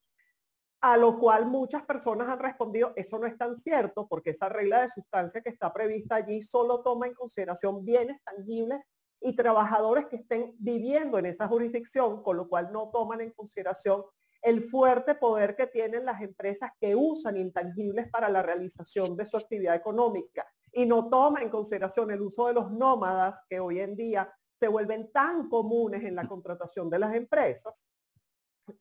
[0.81, 4.81] a lo cual muchas personas han respondido, eso no es tan cierto, porque esa regla
[4.81, 8.81] de sustancia que está prevista allí solo toma en consideración bienes tangibles
[9.21, 14.05] y trabajadores que estén viviendo en esa jurisdicción, con lo cual no toman en consideración
[14.43, 19.37] el fuerte poder que tienen las empresas que usan intangibles para la realización de su
[19.37, 23.97] actividad económica y no toma en consideración el uso de los nómadas que hoy en
[23.97, 27.83] día se vuelven tan comunes en la contratación de las empresas.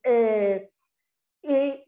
[0.04, 0.70] Eh,
[1.42, 1.84] y,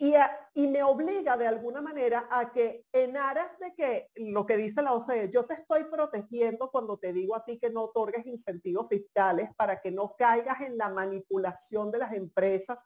[0.54, 4.82] y, me obliga de alguna manera a que en aras de que lo que dice
[4.82, 8.88] la OCDE, yo te estoy protegiendo cuando te digo a ti que no otorgues incentivos
[8.88, 12.80] fiscales para que no caigas en la manipulación de las empresas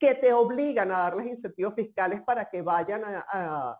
[0.00, 3.78] que te obligan a darles incentivos fiscales para que vayan a,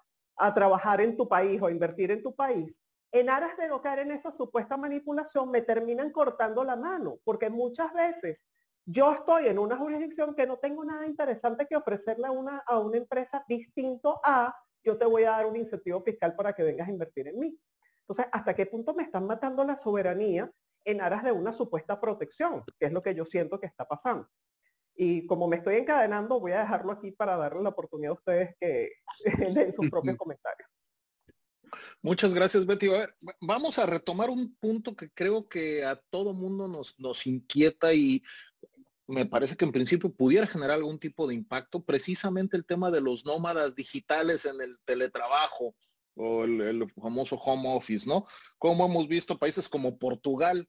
[0.55, 2.81] trabajar en tu país o a invertir en tu país,
[3.13, 7.51] en aras de no caer en esa supuesta manipulación, me terminan cortando la mano, porque
[7.51, 8.47] muchas veces
[8.87, 12.79] yo estoy en una jurisdicción que no tengo nada interesante que ofrecerle a una, a
[12.79, 16.89] una empresa distinto a yo te voy a dar un incentivo fiscal para que vengas
[16.89, 17.59] a invertir en mí.
[18.01, 20.51] Entonces, ¿hasta qué punto me están matando la soberanía
[20.85, 22.65] en aras de una supuesta protección?
[22.79, 24.27] Que es lo que yo siento que está pasando.
[25.03, 28.55] Y como me estoy encadenando, voy a dejarlo aquí para darle la oportunidad a ustedes
[28.61, 28.91] que
[29.65, 30.69] den sus propios comentarios.
[32.03, 32.89] Muchas gracias, Betty.
[33.41, 38.23] vamos a retomar un punto que creo que a todo mundo nos, nos inquieta y
[39.07, 43.01] me parece que en principio pudiera generar algún tipo de impacto, precisamente el tema de
[43.01, 45.75] los nómadas digitales en el teletrabajo
[46.15, 48.27] o el, el famoso home office, ¿no?
[48.59, 50.69] Como hemos visto países como Portugal,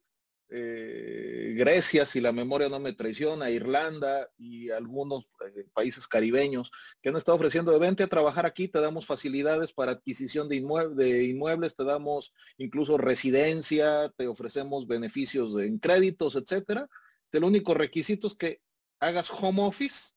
[0.53, 6.71] eh, Grecia, si la memoria no me traiciona, Irlanda y algunos eh, países caribeños
[7.01, 10.61] que han estado ofreciendo de vente a trabajar aquí, te damos facilidades para adquisición de,
[10.95, 16.89] de inmuebles, te damos incluso residencia, te ofrecemos beneficios en créditos, etcétera.
[17.31, 18.59] El único requisito es que
[18.99, 20.11] hagas home office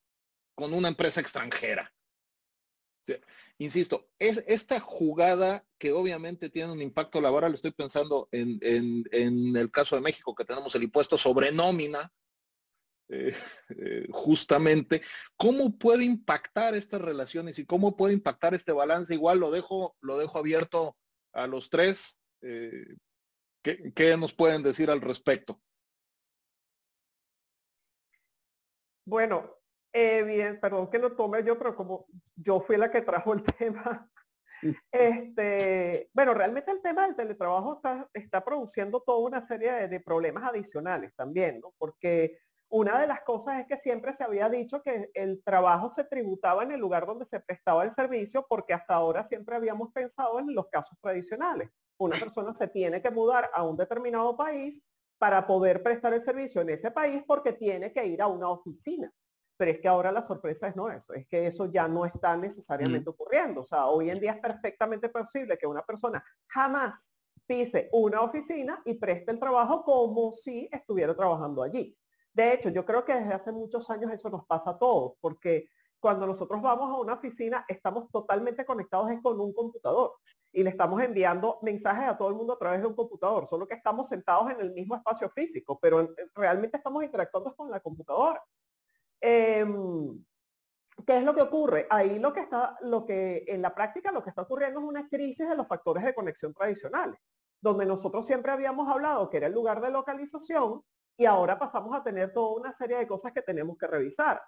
[0.56, 1.94] con una empresa extranjera
[3.58, 8.58] insisto, es esta jugada que obviamente tiene un impacto laboral, estoy pensando en,
[9.12, 12.12] el caso de México, que tenemos el impuesto sobre nómina,
[13.08, 13.34] eh,
[13.68, 15.02] eh, justamente,
[15.36, 19.12] ¿cómo puede impactar estas relaciones y cómo puede impactar este balance?
[19.14, 20.96] Igual lo dejo, lo dejo abierto
[21.32, 22.20] a los tres.
[22.40, 22.96] Eh,
[23.62, 25.60] ¿Qué nos pueden decir al respecto?
[29.06, 29.63] Bueno,
[29.94, 33.44] eh, bien, perdón que lo tome yo, pero como yo fui la que trajo el
[33.58, 34.10] tema,
[34.90, 40.42] este, bueno, realmente el tema del teletrabajo está, está produciendo toda una serie de, problemas
[40.50, 41.74] adicionales también, ¿no?
[41.78, 42.38] Porque
[42.68, 46.64] una de las cosas es que siempre se había dicho que el trabajo se tributaba
[46.64, 50.52] en el lugar donde se prestaba el servicio, porque hasta ahora siempre habíamos pensado en
[50.52, 51.70] los casos tradicionales.
[51.98, 54.82] Una persona se tiene que mudar a un determinado país
[55.18, 59.12] para poder prestar el servicio en ese país porque tiene que ir a una oficina.
[59.56, 62.36] Pero es que ahora la sorpresa es no eso, es que eso ya no está
[62.36, 63.62] necesariamente ocurriendo.
[63.62, 67.08] O sea, hoy en día es perfectamente posible que una persona jamás
[67.46, 71.96] pise una oficina y preste el trabajo como si estuviera trabajando allí.
[72.32, 75.68] De hecho, yo creo que desde hace muchos años eso nos pasa a todos, porque
[76.00, 80.12] cuando nosotros vamos a una oficina estamos totalmente conectados con un computador
[80.52, 83.66] y le estamos enviando mensajes a todo el mundo a través de un computador, solo
[83.66, 88.42] que estamos sentados en el mismo espacio físico, pero realmente estamos interactuando con la computadora.
[89.26, 90.22] Em,
[91.06, 91.86] ¿Qué es lo que ocurre?
[91.88, 95.08] Ahí lo que está, lo que en la práctica lo que está ocurriendo es una
[95.08, 97.18] crisis de los factores de conexión tradicionales,
[97.58, 100.82] donde nosotros siempre habíamos hablado que era el lugar de localización
[101.16, 104.42] y ahora pasamos a tener toda una serie de cosas que tenemos que revisar.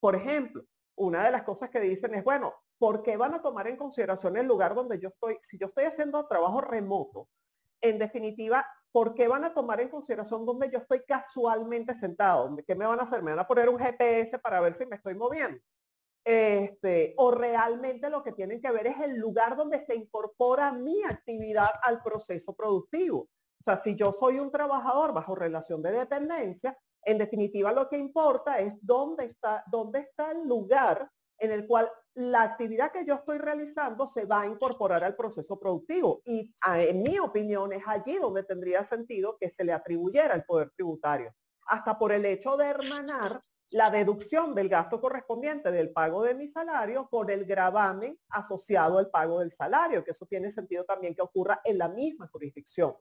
[0.00, 0.64] Por ejemplo,
[0.96, 4.38] una de las cosas que dicen es, bueno, ¿por qué van a tomar en consideración
[4.38, 5.36] el lugar donde yo estoy?
[5.42, 7.28] Si yo estoy haciendo trabajo remoto,
[7.82, 12.54] en definitiva, ¿por qué van a tomar en consideración donde yo estoy casualmente sentado?
[12.66, 13.22] ¿Qué me van a hacer?
[13.22, 15.58] ¿Me van a poner un GPS para ver si me estoy moviendo?
[16.24, 21.02] Este, o realmente lo que tienen que ver es el lugar donde se incorpora mi
[21.02, 23.22] actividad al proceso productivo.
[23.22, 27.96] O sea, si yo soy un trabajador bajo relación de dependencia, en definitiva lo que
[27.96, 31.10] importa es dónde está, dónde está el lugar
[31.42, 35.58] en el cual la actividad que yo estoy realizando se va a incorporar al proceso
[35.58, 36.22] productivo.
[36.24, 40.70] Y en mi opinión es allí donde tendría sentido que se le atribuyera el poder
[40.70, 41.34] tributario.
[41.66, 46.46] Hasta por el hecho de hermanar la deducción del gasto correspondiente del pago de mi
[46.46, 51.22] salario por el gravamen asociado al pago del salario, que eso tiene sentido también que
[51.22, 52.94] ocurra en la misma jurisdicción.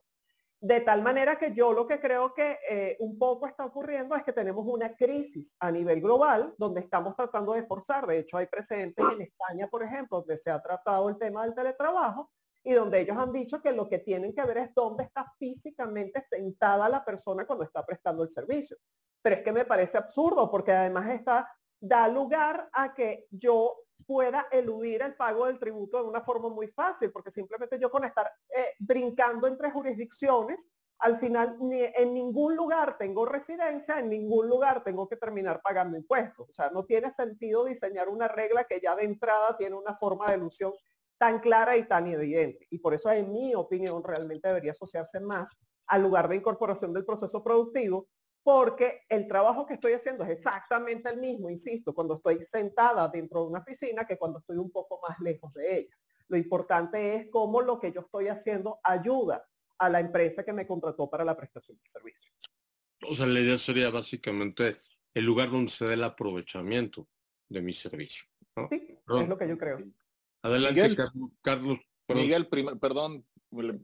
[0.64, 4.24] De tal manera que yo lo que creo que eh, un poco está ocurriendo es
[4.24, 8.06] que tenemos una crisis a nivel global donde estamos tratando de forzar.
[8.06, 11.56] De hecho, hay precedentes en España, por ejemplo, donde se ha tratado el tema del
[11.56, 12.30] teletrabajo
[12.64, 16.22] y donde ellos han dicho que lo que tienen que ver es dónde está físicamente
[16.30, 18.78] sentada la persona cuando está prestando el servicio.
[19.24, 24.48] Pero es que me parece absurdo porque además está, da lugar a que yo pueda
[24.52, 28.32] eludir el pago del tributo de una forma muy fácil, porque simplemente yo con estar
[28.56, 30.68] eh, brincando entre jurisdicciones,
[31.00, 36.50] al final en ningún lugar tengo residencia, en ningún lugar tengo que terminar pagando impuestos.
[36.50, 40.30] O sea, no tiene sentido diseñar una regla que ya de entrada tiene una forma
[40.30, 40.72] de ilusión
[41.18, 42.68] tan clara y tan evidente.
[42.70, 45.50] Y por eso, en mi opinión, realmente debería asociarse más
[45.88, 48.08] al lugar de incorporación del proceso productivo
[48.44, 53.42] porque el trabajo que estoy haciendo es exactamente el mismo, insisto, cuando estoy sentada dentro
[53.42, 55.96] de una oficina que cuando estoy un poco más lejos de ella.
[56.28, 59.46] Lo importante es cómo lo que yo estoy haciendo ayuda
[59.78, 62.32] a la empresa que me contrató para la prestación de servicio.
[63.08, 64.82] O sea, la idea sería básicamente
[65.14, 67.08] el lugar donde se dé el aprovechamiento
[67.50, 68.24] de mi servicio.
[68.70, 69.78] Sí, es lo que yo creo.
[70.44, 70.96] Adelante,
[71.42, 71.80] Carlos.
[72.08, 73.26] Miguel, perdón.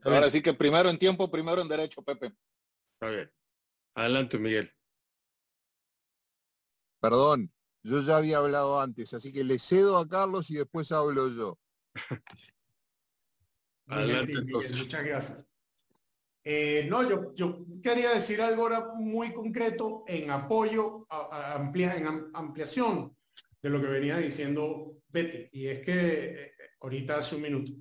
[0.02, 2.32] Ahora sí que primero en tiempo, primero en derecho, Pepe.
[3.00, 3.32] A ver.
[3.98, 4.72] Adelante, Miguel.
[7.00, 11.28] Perdón, yo ya había hablado antes, así que le cedo a Carlos y después hablo
[11.28, 11.58] yo.
[13.88, 15.48] Adelante, Miguel, muchas gracias.
[16.44, 23.16] Eh, no, yo, yo quería decir algo ahora muy concreto en apoyo, a, en ampliación
[23.60, 25.48] de lo que venía diciendo Betty.
[25.58, 27.72] Y es que eh, ahorita hace un minuto.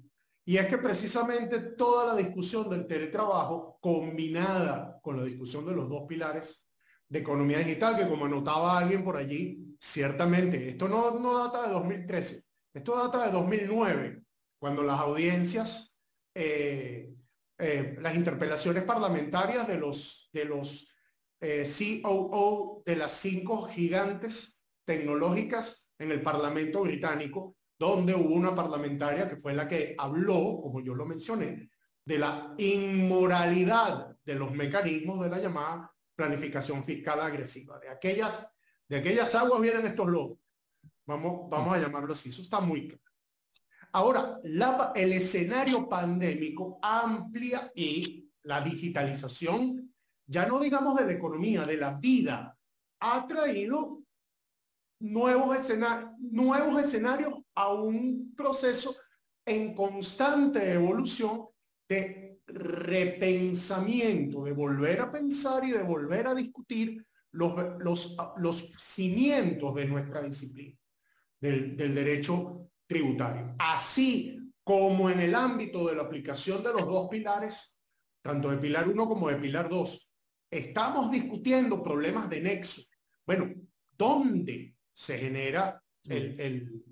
[0.47, 5.89] Y es que precisamente toda la discusión del teletrabajo, combinada con la discusión de los
[5.89, 6.71] dos pilares
[7.09, 11.73] de economía digital, que como anotaba alguien por allí, ciertamente, esto no, no data de
[11.73, 12.43] 2013,
[12.73, 14.21] esto data de 2009,
[14.57, 15.99] cuando las audiencias,
[16.33, 17.13] eh,
[17.57, 20.95] eh, las interpelaciones parlamentarias de los, de los
[21.41, 21.69] eh,
[22.01, 29.37] COO de las cinco gigantes tecnológicas en el Parlamento británico donde hubo una parlamentaria que
[29.37, 31.69] fue la que habló, como yo lo mencioné,
[32.03, 37.79] de la inmoralidad de los mecanismos de la llamada planificación fiscal agresiva.
[37.79, 38.49] De aquellas,
[38.87, 40.39] de aquellas aguas vienen estos lobos.
[41.05, 42.29] Vamos, vamos a llamarlo así.
[42.29, 43.03] Eso está muy claro.
[43.93, 44.39] Ahora,
[44.95, 49.93] el escenario pandémico amplia y la digitalización,
[50.25, 52.57] ya no digamos de la economía, de la vida,
[52.99, 54.03] ha traído
[54.99, 58.95] nuevos, escenarios, nuevos escenarios a un proceso
[59.43, 61.47] en constante evolución
[61.89, 69.73] de repensamiento, de volver a pensar y de volver a discutir los, los, los cimientos
[69.73, 70.77] de nuestra disciplina,
[71.41, 73.55] del, del derecho tributario.
[73.57, 77.79] Así como en el ámbito de la aplicación de los dos pilares,
[78.21, 80.13] tanto de pilar 1 como de pilar 2,
[80.51, 82.83] estamos discutiendo problemas de nexo.
[83.25, 83.51] Bueno,
[83.97, 86.83] ¿dónde se genera el, el,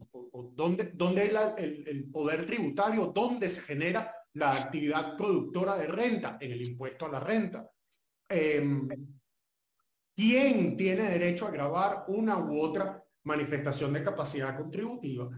[0.54, 1.26] donde, donde
[1.58, 7.06] el, el, poder tributario, donde se genera la actividad productora de renta, en el impuesto
[7.06, 7.70] a la renta.
[8.30, 8.88] Em,
[10.16, 15.30] ¿Quién tiene derecho a grabar una u otra manifestación de capacidad contributiva?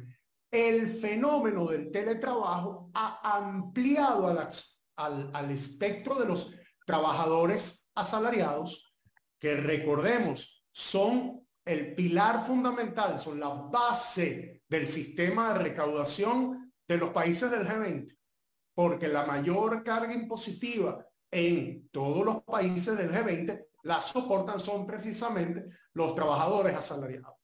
[0.51, 6.55] El fenómeno del teletrabajo ha ampliado al, al espectro de los
[6.85, 8.93] trabajadores asalariados,
[9.39, 17.09] que recordemos, son el pilar fundamental, son la base del sistema de recaudación de los
[17.09, 18.17] países del G20,
[18.73, 25.65] porque la mayor carga impositiva en todos los países del G20 la soportan son precisamente
[25.93, 27.35] los trabajadores asalariados.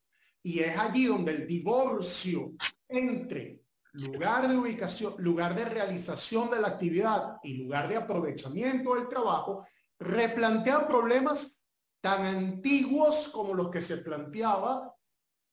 [0.41, 2.51] Y es allí donde el divorcio
[2.89, 3.61] entre
[3.93, 9.65] lugar de ubicación, lugar de realización de la actividad y lugar de aprovechamiento del trabajo
[9.99, 11.63] replantea problemas
[12.01, 14.92] tan antiguos como los que se planteaba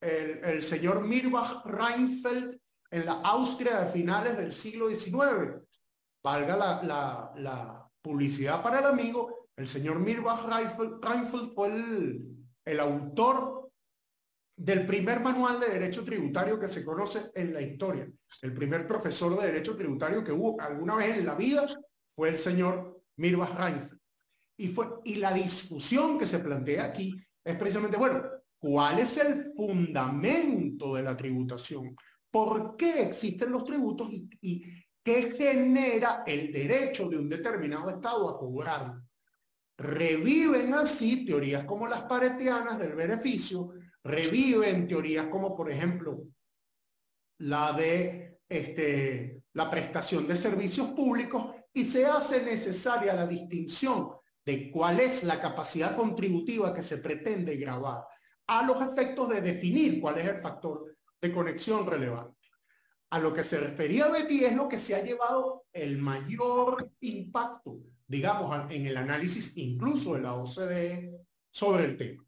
[0.00, 5.62] el, señor Mirbach Reinfeldt en la Austria de finales del siglo XIX.
[6.22, 12.24] Valga la, publicidad para el amigo, el señor Mirbach Reinfeldt fue el,
[12.64, 13.70] el autor
[14.56, 18.10] del primer manual de derecho tributario que se conoce en la historia.
[18.42, 21.66] El primer profesor de derecho tributario que hubo alguna vez en la vida
[22.14, 24.00] fue el señor Mirbach Reinfeldt.
[24.58, 28.22] Y, fue, y la discusión que se plantea aquí es precisamente, bueno,
[28.60, 31.96] ¿cuál es el fundamento de la tributación?
[32.30, 34.62] ¿Por qué existen los tributos y,
[35.02, 39.00] qué genera el derecho de un determinado Estado a cobrar?
[39.80, 43.72] reviven así teorías como las paretianas del beneficio,
[44.04, 46.26] reviven teorías como, por ejemplo,
[47.38, 54.10] la de este, la prestación de servicios públicos y se hace necesaria la distinción
[54.44, 58.04] de cuál es la capacidad contributiva que se pretende grabar
[58.50, 62.36] a los efectos de definir cuál es el factor de conexión relevante.
[63.10, 67.80] A lo que se refería Betty es lo que se ha llevado el mayor impacto
[68.10, 71.16] digamos, en el análisis incluso de la OCDE
[71.48, 72.24] sobre el tema.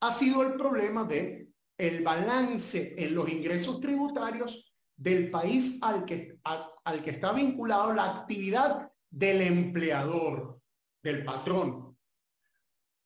[0.00, 6.38] Ha sido el problema de el balance en los ingresos tributarios del país al que,
[6.42, 10.58] al, que está vinculado la actividad del empleador,
[11.02, 11.83] del patrón.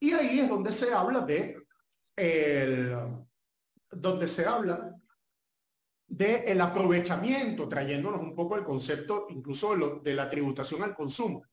[0.00, 1.56] Y ahí es donde se habla de
[2.16, 2.96] el,
[3.90, 4.94] donde se habla
[6.06, 11.44] del aprovechamiento, trayéndonos un poco el concepto incluso de, la tributación al consumo,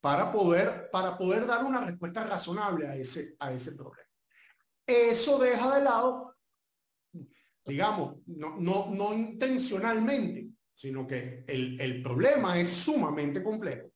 [0.00, 4.08] para poder, para poder dar una respuesta razonable a ese, a ese problema.
[4.86, 6.36] Eso deja de lado,
[7.64, 13.90] digamos, no, no, no intencionalmente, sino que el, el problema es sumamente complejo.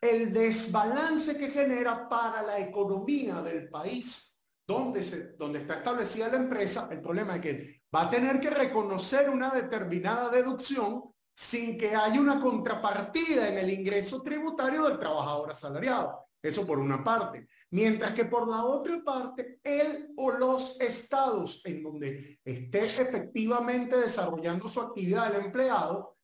[0.00, 4.36] El desbalance que genera para la economía del país
[4.66, 8.50] donde, se, donde está establecida la empresa, el problema es que va a tener que
[8.50, 15.50] reconocer una determinada deducción sin que haya una contrapartida en el ingreso tributario del trabajador
[15.50, 16.26] asalariado.
[16.42, 17.46] Eso por una parte.
[17.70, 24.68] Mientras que por la otra parte, él o los estados en donde esté efectivamente desarrollando
[24.68, 26.15] su actividad el empleado,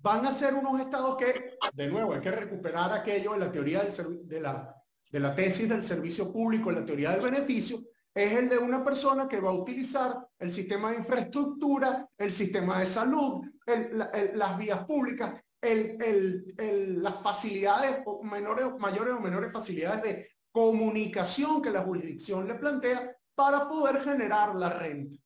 [0.00, 3.82] van a ser unos estados que, de nuevo, hay que recuperar aquello en la teoría
[3.82, 4.74] de la
[5.10, 7.80] de la tesis del servicio público en la teoría del beneficio
[8.14, 12.80] es el de una persona que va a utilizar el sistema de infraestructura, el sistema
[12.80, 13.44] de salud,
[14.34, 22.48] las vías públicas, las facilidades menores, mayores o menores facilidades de comunicación que la jurisdicción
[22.48, 25.16] le plantea para poder generar la renta.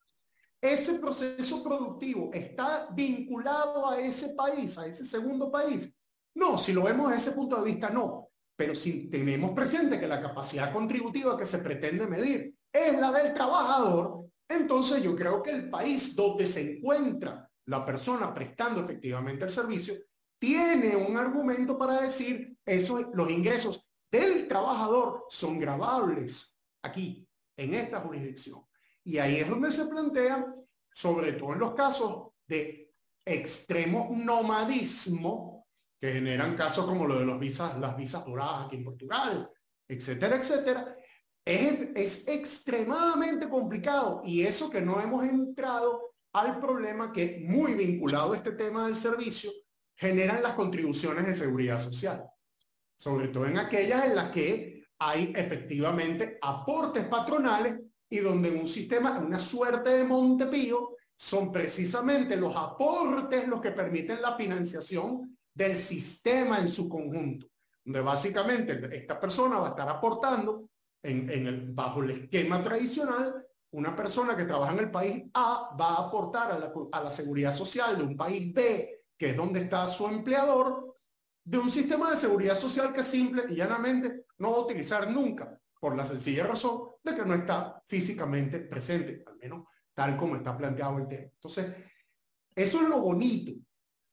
[0.62, 5.92] Ese proceso productivo está vinculado a ese país, a ese segundo país.
[6.36, 8.28] No, si lo vemos desde ese punto de vista, no.
[8.56, 13.34] Pero si tenemos presente que la capacidad contributiva que se pretende medir es la del
[13.34, 19.50] trabajador, entonces yo creo que el país donde se encuentra la persona prestando efectivamente el
[19.50, 19.94] servicio
[20.38, 28.00] tiene un argumento para decir eso, los ingresos del trabajador son grabables aquí, en esta
[28.00, 28.62] jurisdicción.
[29.04, 30.46] Y ahí es donde se plantea,
[30.92, 32.92] sobre todo en los casos de
[33.24, 35.66] extremo nomadismo,
[36.00, 39.50] que generan casos como lo de los visas, las visas doradas aquí en Portugal,
[39.88, 40.96] etcétera, etcétera,
[41.44, 44.22] es, es extremadamente complicado.
[44.24, 48.96] Y eso que no hemos entrado al problema que muy vinculado a este tema del
[48.96, 49.50] servicio
[49.94, 52.24] generan las contribuciones de seguridad social,
[52.96, 57.80] sobre todo en aquellas en las que hay efectivamente aportes patronales
[58.12, 64.20] y donde un sistema, una suerte de Montepío, son precisamente los aportes los que permiten
[64.20, 67.46] la financiación del sistema en su conjunto,
[67.82, 70.68] donde básicamente esta persona va a estar aportando
[71.02, 75.94] en, el, bajo el esquema tradicional una persona que trabaja en el país A va
[75.94, 79.60] a aportar a la, a la seguridad social de un país B, que es donde
[79.60, 80.98] está su empleador,
[81.42, 85.58] de un sistema de seguridad social que simple y llanamente no va a utilizar nunca,
[85.82, 90.56] por la sencilla razón de que no está físicamente presente, al menos tal como está
[90.56, 91.24] planteado el tema.
[91.34, 91.74] Entonces,
[92.54, 93.50] eso es lo bonito,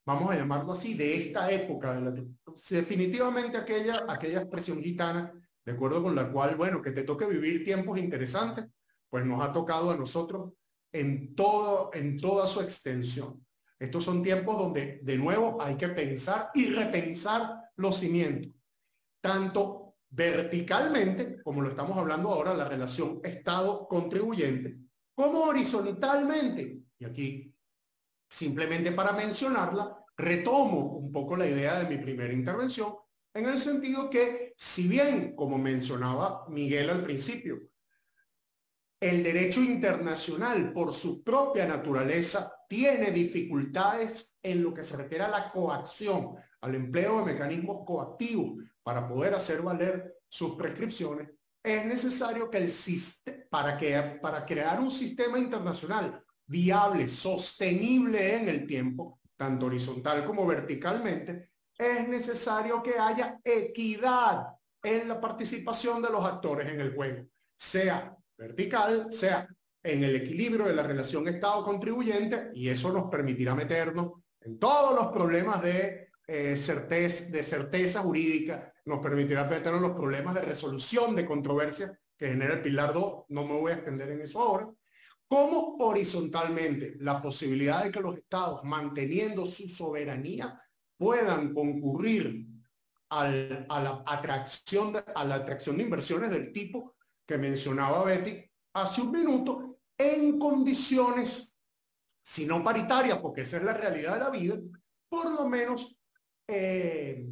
[0.03, 1.93] vamos a llamarlo así, de esta época.
[1.93, 2.25] De la,
[2.71, 5.31] definitivamente aquella, aquella expresión gitana,
[5.63, 8.65] de acuerdo con la cual, bueno, que te toque vivir tiempos interesantes,
[9.07, 10.53] pues nos ha tocado a nosotros
[10.91, 13.45] en, todo, en toda su extensión.
[13.77, 18.55] Estos son tiempos donde de nuevo hay que pensar y repensar los cimientos,
[19.21, 19.78] tanto
[20.09, 24.77] verticalmente, como lo estamos hablando ahora, la relación Estado-contribuyente,
[25.13, 26.79] como horizontalmente.
[26.97, 27.53] Y aquí,
[28.27, 32.93] simplemente para mencionarla, retomo un poco la idea de mi primera intervención,
[33.33, 37.61] en el sentido que, si bien, como mencionaba Miguel al principio,
[38.99, 45.29] el derecho internacional, por su propia naturaleza, tiene dificultades en lo que se refiere a
[45.29, 48.57] la coacción, al empleo de mecanismos coactivos
[48.89, 51.29] para poder hacer valer sus prescripciones,
[51.61, 58.49] es necesario que el sistema, para, que, para crear un sistema internacional viable, sostenible en
[58.49, 64.47] el tiempo, tanto horizontal como verticalmente, es necesario que haya equidad
[64.81, 69.47] en la participación de los actores en el juego, sea vertical, sea
[69.83, 75.11] en el equilibrio de la relación Estado-contribuyente, y eso nos permitirá meternos en todos los
[75.11, 81.25] problemas de, eh, certeza, de certeza jurídica, nos permitirá meternos los problemas de resolución de
[81.25, 84.69] controversias que genera el Pilar 2, no me voy a extender en eso ahora,
[85.27, 90.61] como horizontalmente la posibilidad de que los estados, manteniendo su soberanía,
[90.97, 92.45] puedan concurrir
[93.09, 98.43] al, a, la atracción de, a la atracción de inversiones del tipo que mencionaba Betty
[98.73, 101.57] hace un minuto, en condiciones,
[102.21, 104.59] si no paritarias, porque esa es la realidad de la vida,
[105.09, 105.98] por lo menos
[106.49, 107.29] eh,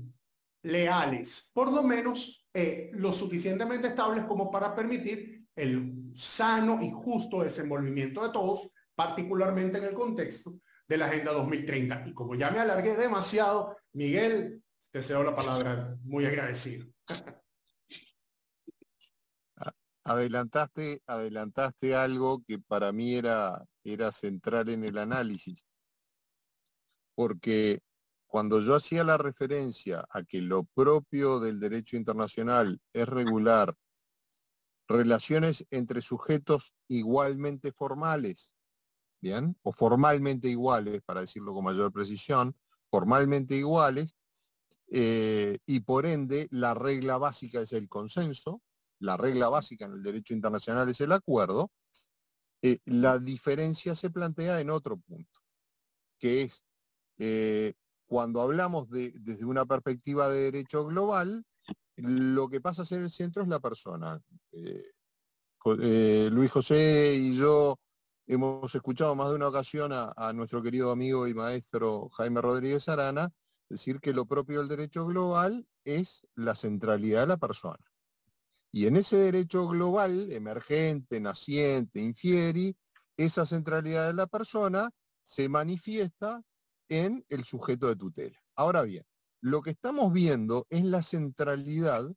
[0.63, 7.41] leales, por lo menos eh, lo suficientemente estables como para permitir el sano y justo
[7.41, 12.03] desenvolvimiento de todos, particularmente en el contexto de la Agenda 2030.
[12.07, 14.61] Y como ya me alargué demasiado, Miguel,
[14.91, 16.85] te cedo la palabra, muy agradecido.
[20.03, 25.65] adelantaste, adelantaste algo que para mí era, era central en el análisis,
[27.15, 27.81] porque
[28.37, 33.73] cuando yo hacía la referencia a que lo propio del derecho internacional es regular
[34.87, 38.53] relaciones entre sujetos igualmente formales,
[39.21, 39.57] ¿bien?
[39.63, 42.55] O formalmente iguales, para decirlo con mayor precisión,
[42.91, 44.15] formalmente iguales,
[44.91, 48.61] eh, y por ende la regla básica es el consenso,
[48.99, 51.71] la regla básica en el derecho internacional es el acuerdo,
[52.61, 55.41] eh, la diferencia se plantea en otro punto,
[56.19, 56.63] que es
[57.17, 57.73] eh,
[58.07, 61.45] cuando hablamos de, desde una perspectiva de derecho global,
[61.97, 64.19] lo que pasa a ser el centro es la persona.
[64.51, 67.77] Eh, Luis José y yo
[68.25, 72.87] hemos escuchado más de una ocasión a, a, nuestro querido amigo y maestro Jaime Rodríguez
[72.87, 73.29] Arana
[73.69, 77.83] decir que lo propio del derecho global es la centralidad de la persona.
[78.71, 82.75] Y en ese derecho global, emergente, naciente, infieri,
[83.17, 84.89] esa centralidad de la persona
[85.23, 86.41] se manifiesta
[86.89, 88.39] en el sujeto de tutela.
[88.55, 89.03] Ahora bien,
[89.41, 92.11] lo que estamos viendo es la centralidad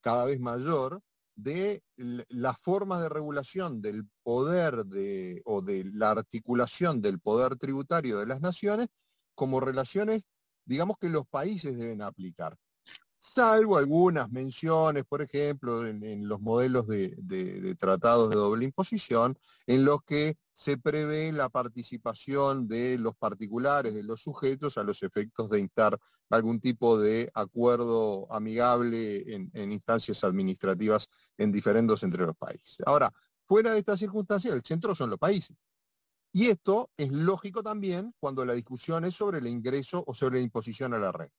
[0.00, 1.00] cada vez mayor
[1.36, 8.18] de las formas de regulación del poder de, o de la articulación del poder tributario
[8.18, 8.88] de las naciones
[9.34, 10.22] como relaciones,
[10.64, 12.56] digamos, que los países deben aplicar
[13.24, 20.02] salvo algunas menciones, por ejemplo, en, los modelos de, tratados de doble imposición, en los
[20.04, 25.60] que se prevé la participación de los particulares, de los sujetos, a los efectos de
[25.60, 25.98] instar
[26.28, 31.08] algún tipo de acuerdo amigable en, instancias administrativas
[31.38, 32.76] en diferendos entre los países.
[32.84, 33.10] Ahora,
[33.46, 35.56] fuera de esta circunstancia, el centro son los países.
[36.30, 40.44] Y esto es lógico también cuando la discusión es sobre el ingreso o sobre la
[40.44, 41.30] imposición a la red.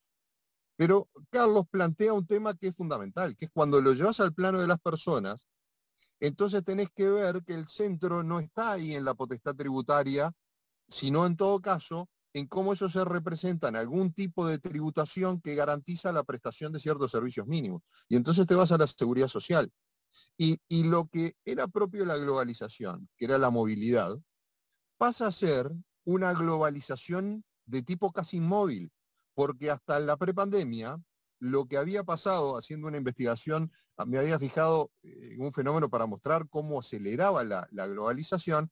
[0.76, 4.59] Pero Carlos plantea un tema que es fundamental, que es cuando lo llevas al plano
[4.59, 5.47] de las personas,
[6.19, 10.32] entonces tenés que ver que el centro no está ahí en la potestad tributaria,
[10.88, 15.55] sino en todo caso en cómo eso se representa en algún tipo de tributación que
[15.55, 17.82] garantiza la prestación de ciertos servicios mínimos.
[18.09, 19.71] Y entonces te vas a la seguridad social.
[20.38, 24.17] Y, y lo que era propio de la globalización, que era la movilidad,
[24.97, 25.71] pasa a ser
[26.03, 28.91] una globalización de tipo casi inmóvil
[29.36, 30.98] porque hasta la prepandemia
[31.40, 36.06] lo que había pasado haciendo una investigación, ah, me había fijado en un fenómeno para
[36.08, 38.72] mostrar cómo aceleraba la, globalización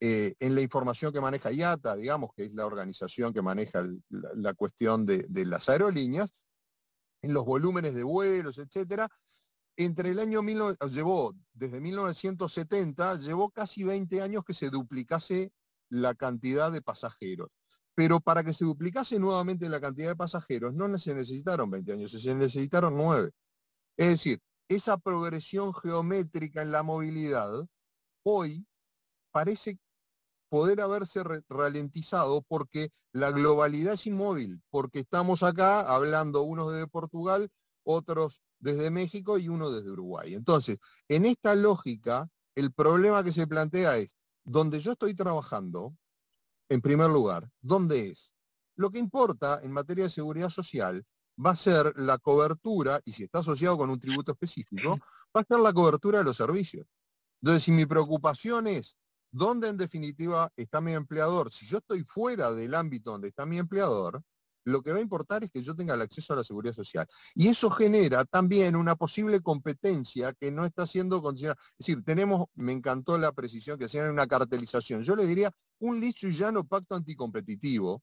[0.00, 4.54] eh, en la información que maneja IATA, digamos, que es la organización que maneja la,
[4.54, 6.34] cuestión de, de, las aerolíneas,
[7.22, 9.08] en los volúmenes de vuelos, etcétera,
[9.78, 10.42] entre el año
[10.90, 15.52] llevó, desde 1970, llevó casi 20 años que se duplicase
[15.88, 17.48] la cantidad de pasajeros.
[17.98, 22.12] Pero para que se duplicase nuevamente la cantidad de pasajeros, no se necesitaron 20 años,
[22.12, 23.32] se necesitaron 9.
[23.96, 27.66] Es decir, esa progresión geométrica en la movilidad,
[28.22, 28.64] hoy
[29.32, 29.80] parece
[30.48, 37.50] poder haberse ralentizado porque la globalidad es inmóvil, porque estamos acá hablando unos de Portugal,
[37.82, 40.34] otros desde México y uno desde Uruguay.
[40.34, 40.78] Entonces,
[41.08, 45.96] en esta lógica, el problema que se plantea es, donde yo estoy trabajando,
[46.68, 48.30] en primer lugar, ¿dónde es?
[48.76, 51.04] Lo que importa en materia de seguridad social
[51.44, 54.98] va a ser la cobertura, y si está asociado con un tributo específico,
[55.36, 56.86] va a ser la cobertura de los servicios.
[57.40, 58.96] Entonces, si mi preocupación es
[59.30, 63.58] dónde en definitiva está mi empleador, si yo estoy fuera del ámbito donde está mi
[63.58, 64.22] empleador,
[64.64, 67.06] lo que va a importar es que yo tenga el acceso a la seguridad social.
[67.34, 71.58] Y eso genera también una posible competencia que no está siendo considerada.
[71.78, 75.02] Es decir, tenemos, me encantó la precisión que hacían una cartelización.
[75.02, 78.02] Yo le diría un llano pacto anticompetitivo,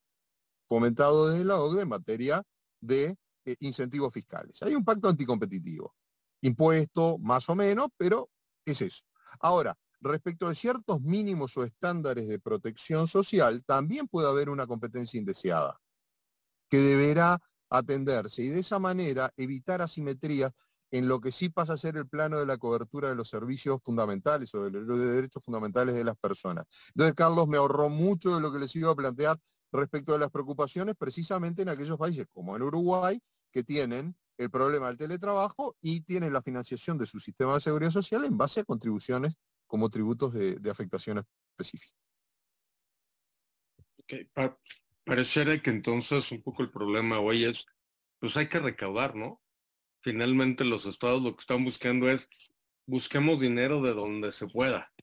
[0.67, 2.43] fomentado desde la OCDE en materia
[2.81, 4.61] de eh, incentivos fiscales.
[4.63, 5.95] Hay un pacto anticompetitivo,
[6.41, 8.29] impuesto más o menos, pero
[8.65, 9.03] es eso.
[9.39, 15.19] Ahora, respecto de ciertos mínimos o estándares de protección social, también puede haber una competencia
[15.19, 15.79] indeseada
[16.69, 20.53] que deberá atenderse y de esa manera evitar asimetrías
[20.91, 23.81] en lo que sí pasa a ser el plano de la cobertura de los servicios
[23.83, 26.65] fundamentales o de los derechos fundamentales de las personas.
[26.89, 29.39] Entonces, Carlos me ahorró mucho de lo que les iba a plantear
[29.71, 33.19] respecto de las preocupaciones precisamente en aquellos países como en Uruguay,
[33.51, 37.91] que tienen el problema del teletrabajo y tienen la financiación de su sistema de seguridad
[37.91, 39.35] social en base a contribuciones
[39.67, 41.25] como tributos de, afectación
[41.57, 41.95] específica.
[45.03, 47.65] Pareciera que entonces un poco el problema hoy es,
[48.19, 49.41] pues hay que recaudar, ¿no?
[50.05, 52.29] Finalmente los estados lo que están buscando es,
[52.85, 54.93] busquemos dinero de donde se pueda.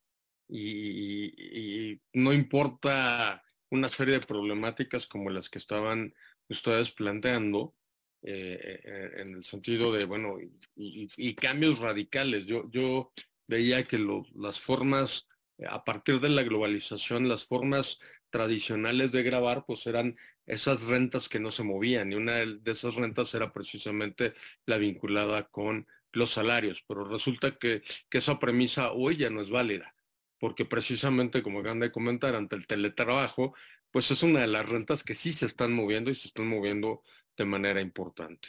[0.48, 6.14] Y, no importa una serie de problemáticas como las que estaban
[6.48, 7.74] ustedes planteando,
[8.22, 10.36] eh, eh, en el sentido de, bueno,
[10.76, 12.46] y, cambios radicales.
[12.46, 13.12] Yo, yo
[13.48, 13.98] veía que
[14.36, 15.26] las formas,
[15.68, 17.98] a partir de la globalización, las formas
[18.30, 22.94] tradicionales de grabar, pues eran esas rentas que no se movían y una de esas
[22.94, 24.34] rentas era precisamente
[24.66, 29.94] la vinculada con los salarios, pero resulta que, esa premisa hoy ya no es válida,
[30.38, 33.54] porque precisamente como acaban de comentar, ante el teletrabajo,
[33.90, 37.02] pues es una de las rentas que sí se están moviendo y se están moviendo
[37.36, 38.48] de manera importante.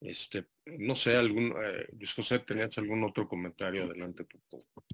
[0.00, 0.46] Este,
[0.78, 3.84] no sé, algún, eh, José, ¿tenías algún otro comentario?
[3.84, 4.84] Adelante, por favor.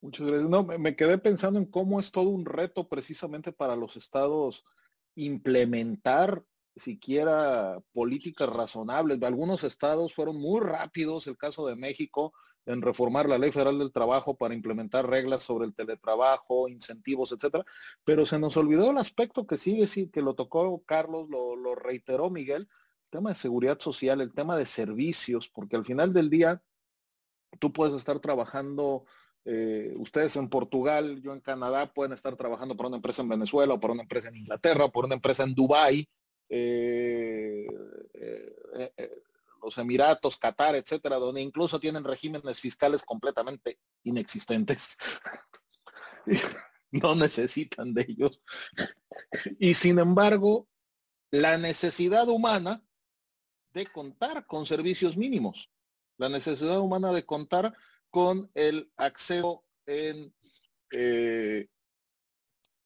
[0.00, 0.50] Muchas gracias.
[0.50, 4.64] No, me quedé pensando en cómo es todo un reto precisamente para los estados
[5.18, 6.44] implementar
[6.76, 9.20] siquiera políticas razonables.
[9.22, 12.32] Algunos estados fueron muy rápidos, el caso de México,
[12.66, 17.64] en reformar la ley federal del trabajo para implementar reglas sobre el teletrabajo, incentivos, etcétera.
[18.04, 21.74] Pero se nos olvidó el aspecto que sigue, sí, que lo tocó Carlos, lo, lo
[21.74, 26.30] reiteró Miguel, el tema de seguridad social, el tema de servicios, porque al final del
[26.30, 26.62] día
[27.58, 29.04] tú puedes estar trabajando
[29.50, 33.72] eh, ustedes en Portugal, yo en Canadá, pueden estar trabajando por una empresa en Venezuela
[33.72, 36.06] o por una empresa en Inglaterra o por una empresa en Dubái,
[36.50, 37.66] eh,
[38.12, 39.22] eh,
[39.62, 44.98] los Emiratos, Qatar, etcétera, donde incluso tienen regímenes fiscales completamente inexistentes.
[46.90, 48.42] no necesitan de ellos.
[49.58, 50.68] Y sin embargo,
[51.30, 52.82] la necesidad humana
[53.72, 55.70] de contar con servicios mínimos,
[56.18, 57.74] la necesidad humana de contar
[58.10, 60.32] con el acceso en,
[60.92, 61.66] eh,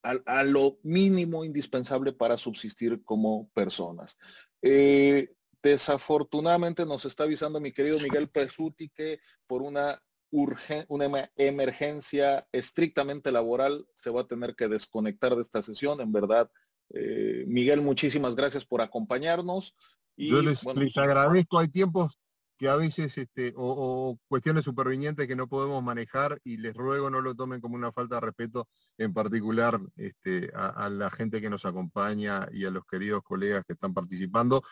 [0.02, 4.18] a, lo mínimo indispensable para subsistir como personas.
[4.60, 13.30] Eh, desafortunadamente nos está avisando mi querido Miguel Pesuti que por una, una emergencia estrictamente
[13.30, 16.00] laboral se va a tener que desconectar de esta sesión.
[16.00, 16.50] En verdad,
[16.90, 19.76] eh, Miguel, muchísimas gracias por acompañarnos.
[20.16, 22.18] Y, Yo les, les agradezco, hay tiempos
[22.62, 27.20] que a veces, este, o, cuestiones supervinientes que no podemos manejar y les ruego no
[27.20, 31.64] lo tomen como una falta de respeto, en particular este, a, la gente que nos
[31.64, 34.62] acompaña y a los queridos colegas que están participando,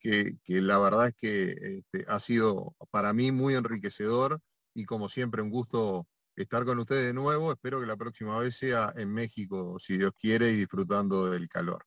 [0.00, 4.40] que, la verdad es que este, ha sido para mí muy enriquecedor
[4.74, 7.52] y como siempre un gusto estar con ustedes de nuevo.
[7.52, 11.84] Espero que la próxima vez sea en México, si Dios quiere, y disfrutando del calor.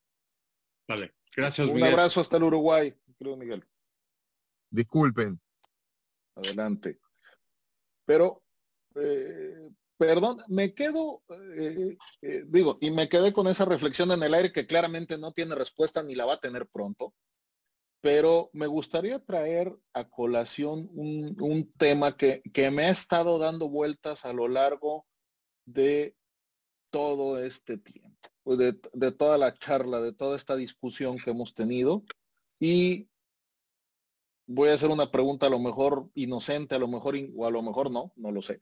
[0.88, 1.68] Vale, gracias.
[1.68, 3.68] Un abrazo hasta el Uruguay, creo Miguel.
[4.72, 5.40] Disculpen.
[6.36, 7.00] Adelante.
[8.06, 8.42] Pero,
[8.96, 11.22] eh, perdón, me quedo,
[11.56, 15.34] eh, eh, digo, y me quedé con esa reflexión en el aire que claramente no
[15.34, 17.14] tiene respuesta ni la va a tener pronto,
[18.00, 24.26] pero me gustaría traer a colación un, tema que, que, me ha estado dando vueltas
[24.26, 25.06] a lo largo
[25.66, 26.16] de
[26.90, 32.04] todo este tiempo, de, de toda la charla, de toda esta discusión que hemos tenido.
[32.60, 33.11] Y
[34.48, 37.62] voy a hacer una pregunta a lo mejor inocente, a lo mejor o a lo
[37.62, 38.62] mejor no, no lo sé.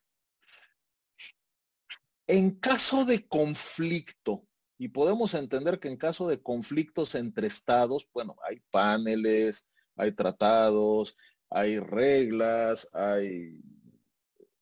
[2.27, 4.45] En caso de conflicto,
[4.77, 11.17] y podemos entender que en caso de conflictos entre estados, bueno, hay paneles, hay tratados,
[11.49, 13.59] hay reglas, hay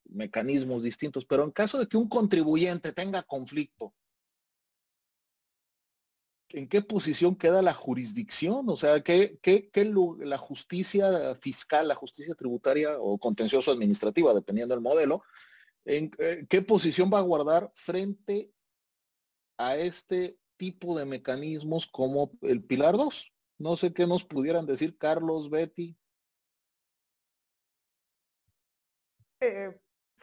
[0.06, 3.94] mecanismos distintos, pero en caso de que un contribuyente tenga conflicto
[6.50, 8.68] ¿en qué posición queda la jurisdicción?
[8.68, 14.74] O sea, ¿qué, qué, qué la justicia fiscal, la justicia tributaria o contencioso administrativa, dependiendo
[14.74, 15.22] del modelo,
[15.84, 18.50] ¿en eh, qué posición va a guardar frente
[19.58, 23.32] a este tipo de mecanismos como el Pilar 2?
[23.58, 25.96] No sé qué nos pudieran decir Carlos, Betty.
[29.40, 29.78] Eh,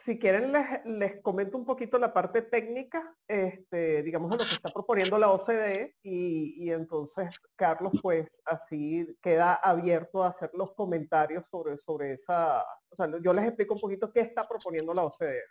[0.05, 0.53] si quieren
[0.85, 5.31] les, comento un poquito la parte técnica, este, digamos, de lo que está proponiendo la
[5.31, 12.63] OCDE y, entonces Carlos pues así queda abierto a hacer los comentarios sobre, sobre esa,
[12.89, 15.41] o sea, yo les explico un poquito qué está proponiendo la OCDE.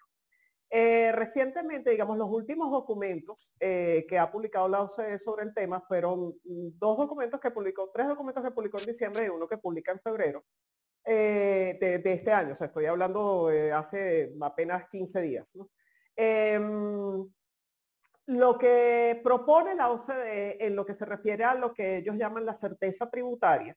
[0.71, 5.81] Eh, recientemente, digamos, los últimos documentos eh, que ha publicado la OCDE sobre el tema
[5.81, 9.91] fueron dos documentos que publicó, tres documentos que publicó en diciembre y uno que publica
[9.91, 10.45] en febrero.
[11.07, 15.53] Eh, de, este año, o estoy hablando hace apenas 15 días.
[16.17, 17.29] Em,
[18.27, 22.47] lo que propone la OCDE en lo que se refiere a lo que ellos llaman
[22.47, 23.77] la certeza tributaria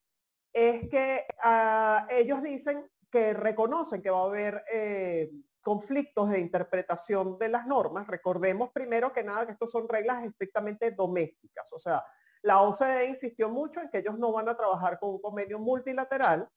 [0.53, 5.29] es que ah, ellos dicen que reconocen que va a haber eh,
[5.61, 8.07] conflictos de interpretación de las normas.
[8.07, 12.03] Recordemos primero que nada que estos son reglas estrictamente domésticas, o sea,
[12.43, 16.47] la OCDE insistió mucho en que ellos no van a trabajar con un convenio multilateral,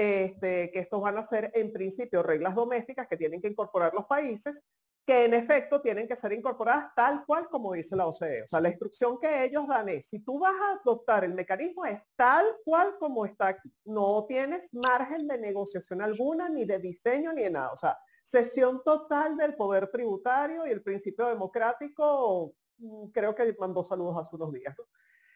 [0.00, 4.06] este, que estos van a ser en principio reglas domésticas que tienen que incorporar los
[4.06, 4.62] países,
[5.04, 8.44] que en efecto tienen que ser incorporadas tal cual como dice la OCDE.
[8.44, 11.84] O sea, la instrucción que ellos dan es, si tú vas a adoptar el mecanismo
[11.84, 13.74] es tal cual como está aquí.
[13.86, 17.72] No tienes margen de negociación alguna, ni de diseño, ni de nada.
[17.72, 23.82] O sea, sesión total del poder tributario y el principio democrático, mm, creo que mandó
[23.82, 24.76] saludos hace unos días.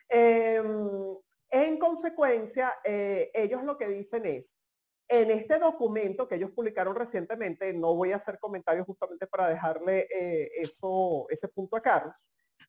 [0.08, 1.16] Em,
[1.52, 4.56] en consecuencia, eh, ellos lo que dicen es,
[5.06, 10.08] en este documento que ellos publicaron recientemente, no voy a hacer comentarios justamente para dejarle
[10.10, 12.14] eh, eso, ese punto a Carlos,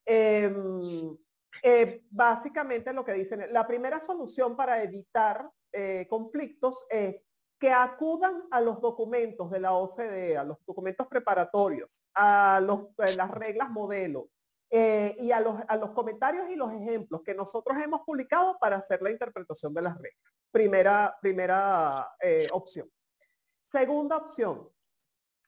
[0.04, 1.16] em,
[1.62, 5.50] eh, básicamente lo que dicen, la primera solución para evitar
[6.08, 7.20] conflictos es
[7.58, 12.60] que acudan a los documentos de la OCDE, a los documentos preparatorios, a
[13.16, 14.28] las reglas modelo,
[14.76, 18.74] eh, y a los, a los comentarios y los ejemplos que nosotros hemos publicado para
[18.74, 20.32] hacer la interpretación de las reglas.
[20.50, 22.90] Primera, primera eh, opción.
[23.70, 24.68] Segunda opción,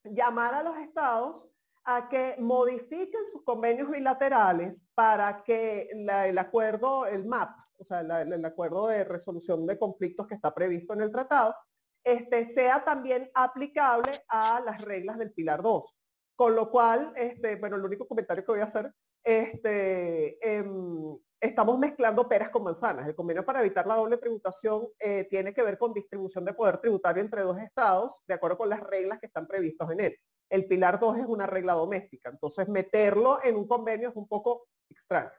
[0.05, 1.43] llamar a los estados
[1.83, 7.51] a que modifiquen sus convenios bilaterales para que el acuerdo, el MAP,
[7.81, 11.57] o sea, el acuerdo de resolución de conflictos que está previsto en el tratado,
[12.05, 15.97] este, sea también aplicable a las reglas del Pilar 2.
[16.37, 18.95] Con lo cual, este, bueno, el único comentario que voy a hacer
[19.27, 23.09] este, em, estamos mezclando peras con manzanas.
[23.09, 26.79] El convenio para evitar la doble tributación eh, tiene que ver con distribución de poder
[26.79, 30.17] tributario entre dos estados, de acuerdo con las reglas que están previstas en él.
[30.49, 34.69] El pilar 2 es una regla doméstica, entonces meterlo en un convenio es un poco
[34.89, 35.33] extraño.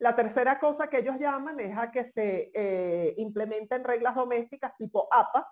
[0.00, 5.06] La tercera cosa que ellos llaman es a que se eh, implementen reglas domésticas tipo
[5.12, 5.46] APA,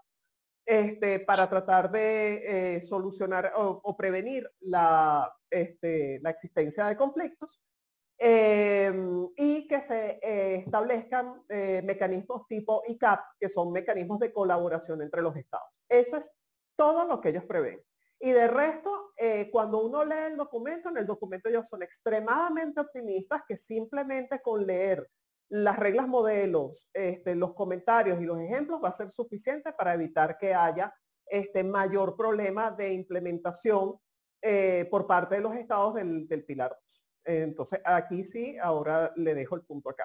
[0.65, 7.61] este, para tratar de eh, solucionar o, prevenir la, este, la, existencia de conflictos
[8.19, 15.03] em, y que se eh, establezcan eh, mecanismos tipo ICAP, que son mecanismos de colaboración
[15.03, 15.69] entre los estados.
[15.89, 16.31] Eso es
[16.77, 17.83] todo lo que ellos prevén.
[18.23, 19.13] Y de resto,
[19.51, 24.67] cuando uno lee el documento, en el documento ellos son extremadamente optimistas que simplemente con
[24.67, 25.09] leer
[25.51, 30.39] las reglas modelos, este, los comentarios y los ejemplos va a ser suficiente para evitar
[30.39, 30.95] que haya
[31.27, 33.97] este mayor problema de implementación
[34.41, 37.05] eh, por parte de los estados del, Pilar 2.
[37.25, 40.05] Entonces, aquí sí, ahora le dejo el punto acá.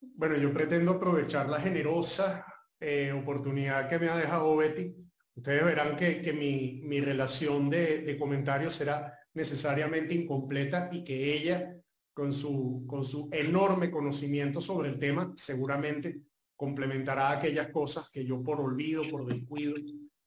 [0.00, 2.44] Bueno, yo pretendo aprovechar la generosa
[2.80, 4.94] eh, oportunidad que me ha dejado Betty.
[5.36, 11.76] Ustedes verán que, mi, relación de, de comentarios será necesariamente incompleta y que ella
[12.14, 16.22] con su, con su enorme conocimiento sobre el tema, seguramente
[16.56, 19.74] complementará aquellas cosas que yo por olvido, por descuido,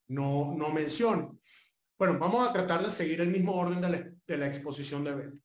[0.10, 1.40] no, no menciono.
[1.98, 5.16] Bueno, vamos a tratar de seguir el mismo orden de la, de la exposición de
[5.16, 5.42] Betty.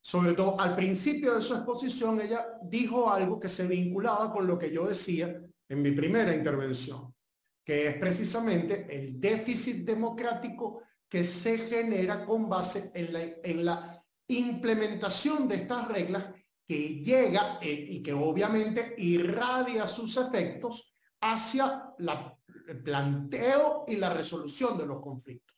[0.00, 4.58] Sobre todo, al principio de su exposición, ella dijo algo que se vinculaba con lo
[4.58, 5.38] que yo decía
[5.68, 7.14] en mi primera intervención,
[7.62, 13.97] que es precisamente el déficit democrático que se genera con base en la, en la
[14.28, 16.26] implementación de estas reglas
[16.64, 22.36] que llega eh, y que obviamente irradia sus efectos hacia la,
[22.68, 25.56] el planteo y la resolución de los conflictos.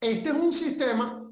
[0.00, 1.30] Este es un sistema,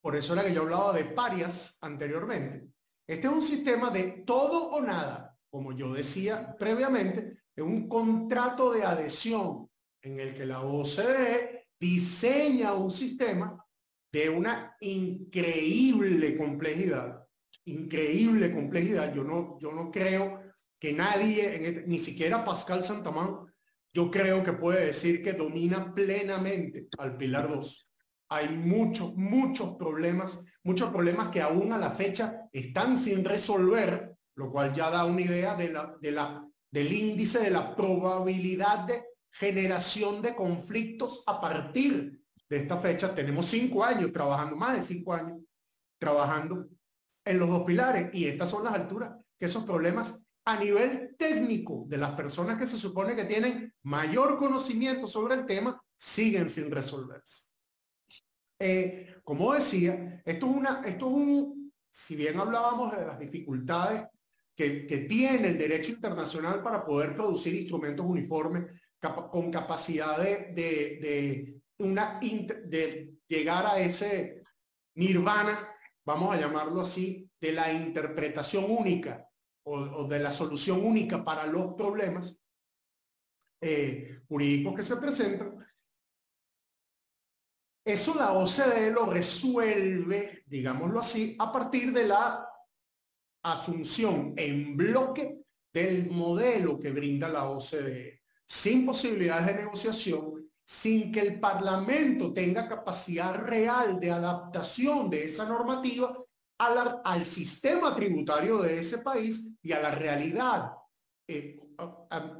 [0.00, 2.68] por eso era que yo hablaba de parias anteriormente,
[3.06, 8.72] este es un sistema de todo o nada, como yo decía previamente, es un contrato
[8.72, 9.68] de adhesión
[10.02, 13.64] en el que la OCDE diseña un sistema
[14.12, 17.24] de una increíble complejidad,
[17.64, 19.14] increíble complejidad.
[19.14, 20.40] Yo no, yo no creo
[20.78, 23.46] que nadie, este, ni siquiera Pascal Santamán,
[23.92, 27.92] yo creo que puede decir que domina plenamente al Pilar 2.
[28.30, 34.50] Hay muchos, muchos problemas, muchos problemas que aún a la fecha están sin resolver, lo
[34.50, 39.04] cual ya da una idea de la, de la, del índice de la probabilidad de
[39.32, 42.19] generación de conflictos a partir
[42.50, 43.14] de esta fecha.
[43.14, 45.38] Tenemos cinco años trabajando, más de cinco años
[45.98, 46.66] trabajando
[47.24, 51.84] en los dos pilares y estas son las alturas que esos problemas a nivel técnico
[51.86, 56.70] de las personas que se supone que tienen mayor conocimiento sobre el tema siguen sin
[56.70, 57.44] resolverse.
[58.58, 64.04] Eh, como decía, esto es, una, esto es un, si bien hablábamos de las dificultades
[64.54, 68.64] que, que tiene el derecho internacional para poder producir instrumentos uniformes
[69.30, 74.42] con capacidad de, una, de llegar a ese
[74.96, 75.68] nirvana,
[76.04, 79.28] vamos a llamarlo así, de la interpretación única
[79.64, 82.38] o, de la solución única para los problemas
[83.62, 85.66] eh, jurídicos que se presentan.
[87.84, 92.46] Eso la OCDE lo resuelve, digámoslo así, a partir de la
[93.42, 95.40] asunción en bloque
[95.72, 100.39] del modelo que brinda la OCDE sin posibilidades de negociación,
[100.70, 106.16] sin que el Parlamento tenga capacidad real de adaptación de esa normativa
[106.58, 110.70] al, sistema tributario de ese país y a la realidad
[111.26, 111.58] eh,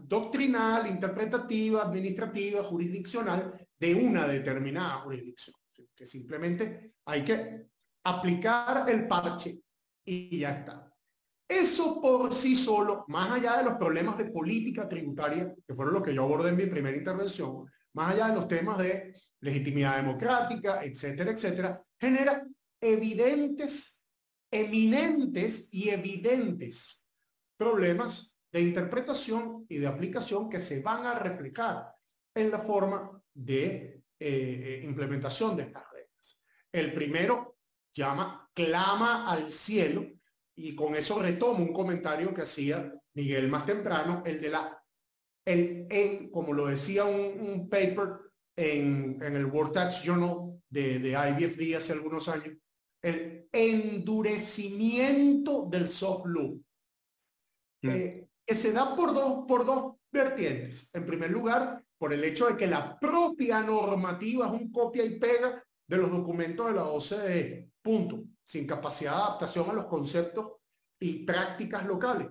[0.05, 5.57] doctrinal, interpretativa, administrativa, jurisdiccional de una determinada jurisdicción.
[5.93, 7.67] Que simplemente hay que
[8.05, 9.61] aplicar el parche
[10.05, 10.89] y ya está.
[11.49, 16.05] Eso por sí solo, más allá de los problemas de política tributaria, que fueron los
[16.05, 20.83] que yo abordé en mi primera intervención, más allá de los temas de legitimidad democrática,
[20.83, 22.47] etcétera, etcétera, genera
[22.81, 24.03] evidentes,
[24.51, 27.07] eminentes y evidentes
[27.57, 31.87] problemas de interpretación y de aplicación que se van a reflejar
[32.35, 36.41] en la forma de eh, implementación de estas reglas.
[36.73, 37.59] El primero
[37.93, 40.07] llama clama al cielo
[40.55, 44.80] y con eso retomo un comentario que hacía Miguel más temprano, el de la,
[45.45, 48.21] el, en, como lo decía un, paper
[48.57, 52.57] en, en, el World Tax Journal de, de IBFD hace algunos años,
[53.03, 56.61] el endurecimiento del soft law,
[57.83, 57.89] mm.
[57.89, 60.91] eh, que se da por dos, por dos vertientes.
[60.95, 65.19] En primer lugar, por el hecho de que la propia normativa es un copia y
[65.19, 70.57] pega de los documentos de la OCDE, punto sin capacidad de adaptación a los conceptos
[71.01, 72.29] y prácticas locales.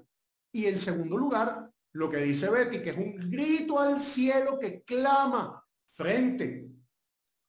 [0.54, 4.84] Y en segundo lugar, lo que dice Betty, que es un grito al cielo que
[4.84, 6.68] clama frente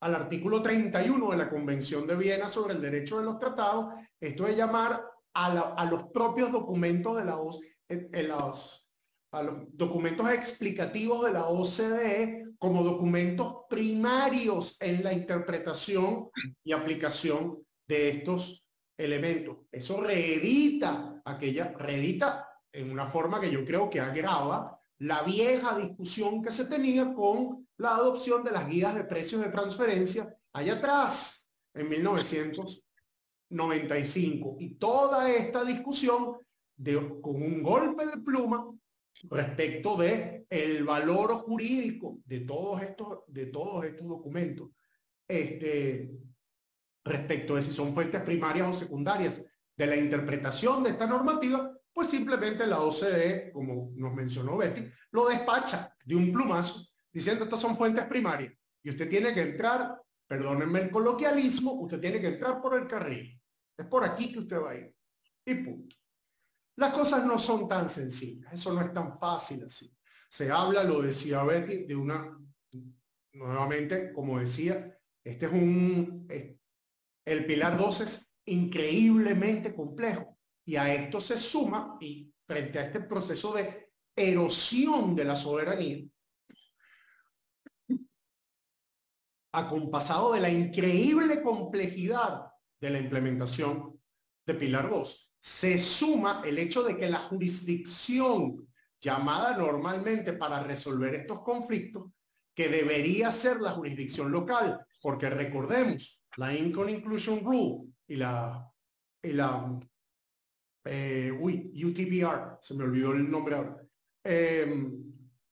[0.00, 4.46] al artículo 31 de la Convención de Viena sobre el derecho de los tratados, esto
[4.46, 5.04] es llamar
[5.34, 8.86] a, los propios documentos de la OCDE, los
[9.72, 16.30] documentos explicativos de la OCDE como documentos primarios en la interpretación
[16.64, 18.66] y aplicación de estos
[18.98, 19.58] elementos.
[19.70, 26.42] Eso reedita aquella, reedita en una forma que yo creo que agrava la vieja discusión
[26.42, 31.48] que se tenía con la adopción de las guías de precios de transferencia allá atrás,
[31.74, 34.56] en 1995.
[34.60, 36.36] Y toda esta discusión
[36.76, 38.70] de, con un golpe de pluma
[39.24, 44.68] respecto de el valor jurídico de todos estos, de todos estos documentos.
[45.26, 46.10] Este,
[47.04, 52.12] respecto de si son fuentes primarias o secundarias de la interpretación de esta normativa, pues
[52.12, 57.76] simplemente la OCDE, como nos mencionó Betty, lo despacha de un plumazo diciendo estas son
[57.76, 62.74] fuentes primarias y usted tiene que entrar, perdónenme el coloquialismo, usted tiene que entrar por
[62.80, 63.38] el carril.
[63.76, 64.96] Es por aquí que usted va a ir.
[65.44, 65.94] Y punto.
[66.76, 69.94] Las cosas no son tan sencillas, eso no es tan fácil así.
[70.30, 72.34] Se habla, lo decía Betty, de una,
[73.34, 76.26] nuevamente, como decía, este es un,
[77.26, 83.00] el pilar 2 es increíblemente complejo y a esto se suma, y frente a este
[83.00, 86.04] proceso de erosión de la soberanía,
[89.52, 92.46] acompasado de la increíble complejidad
[92.80, 94.00] de la implementación
[94.46, 98.68] de Pilar 2, se suma el hecho de que la jurisdicción
[99.00, 102.12] llamada normalmente para resolver estos conflictos,
[102.54, 108.70] que debería ser la jurisdicción local, porque recordemos, la Income Inclusion Rule y la,
[109.22, 109.80] y la
[110.84, 113.76] eh, uy, UTPR, se me olvidó el nombre ahora.
[114.24, 114.92] Eh,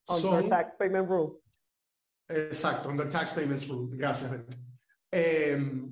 [0.07, 1.39] son, Tax Payment Rule.
[2.29, 3.97] Exacto, Under Tax Payments Rule.
[3.97, 4.33] Gracias.
[5.11, 5.89] Eh,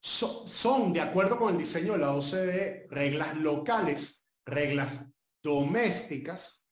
[0.00, 5.06] son, de acuerdo con el diseño de la OCDE, reglas locales, reglas
[5.42, 6.64] domésticas.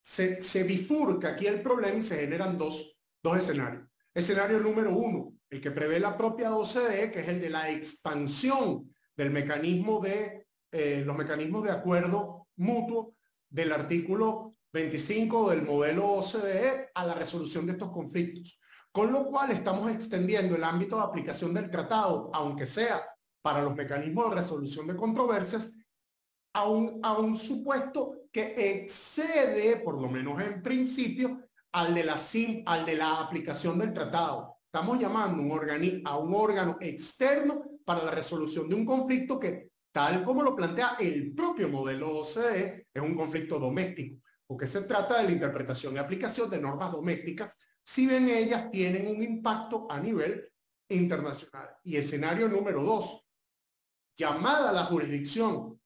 [0.00, 3.84] Se, se bifurca aquí el problema y se generan dos, dos escenarios.
[4.14, 8.92] Escenario número uno, el que prevé la propia OCDE, que es el de la expansión
[9.16, 13.14] del mecanismo de eh, los mecanismos de acuerdo mutuo
[13.48, 18.60] del artículo 25 del modelo OCDE a la resolución de estos conflictos.
[18.92, 23.02] Con lo cual estamos extendiendo el ámbito de aplicación del tratado, aunque sea
[23.40, 25.74] para los mecanismos de resolución de controversias,
[26.54, 32.16] a un, a un supuesto que excede, por lo menos en principio, al de la,
[32.66, 34.56] al de la aplicación del tratado.
[34.64, 35.42] Estamos llamando
[36.04, 40.96] a un órgano externo para la resolución de un conflicto que, tal como lo plantea
[40.98, 45.98] el propio modelo OCDE, es un conflicto doméstico, porque se trata de la interpretación y
[45.98, 50.46] aplicación de normas domésticas si bien ellas tienen un impacto a nivel
[50.90, 51.70] internacional.
[51.84, 53.26] Y escenario número dos,
[54.14, 55.80] llamada a la jurisdicción,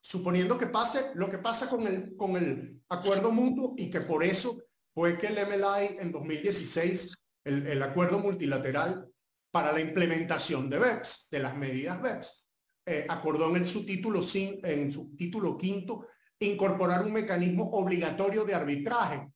[0.00, 4.22] suponiendo que pase lo que pasa con el, con el acuerdo mutuo y que por
[4.22, 4.56] eso
[4.94, 7.12] fue que el MLI en 2016,
[7.44, 9.08] el, el acuerdo multilateral
[9.50, 12.45] para la implementación de BEPS, de las medidas BEPS,
[12.88, 16.06] eh, acordó en el subtítulo, en su título quinto
[16.38, 19.28] incorporar un mecanismo obligatorio de arbitraje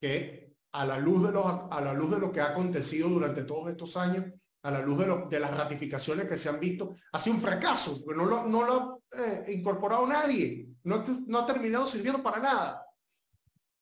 [0.00, 3.42] que a la luz de, lo, a la luz de lo que ha acontecido durante
[3.42, 4.24] todos estos años,
[4.62, 7.42] a la luz de, lo, de las ratificaciones que se han visto, ha sido un
[7.42, 12.38] fracaso, no lo, no lo ha eh, incorporado nadie, no, no ha terminado sirviendo para
[12.38, 12.86] nada.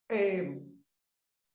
[0.09, 0.63] Eh,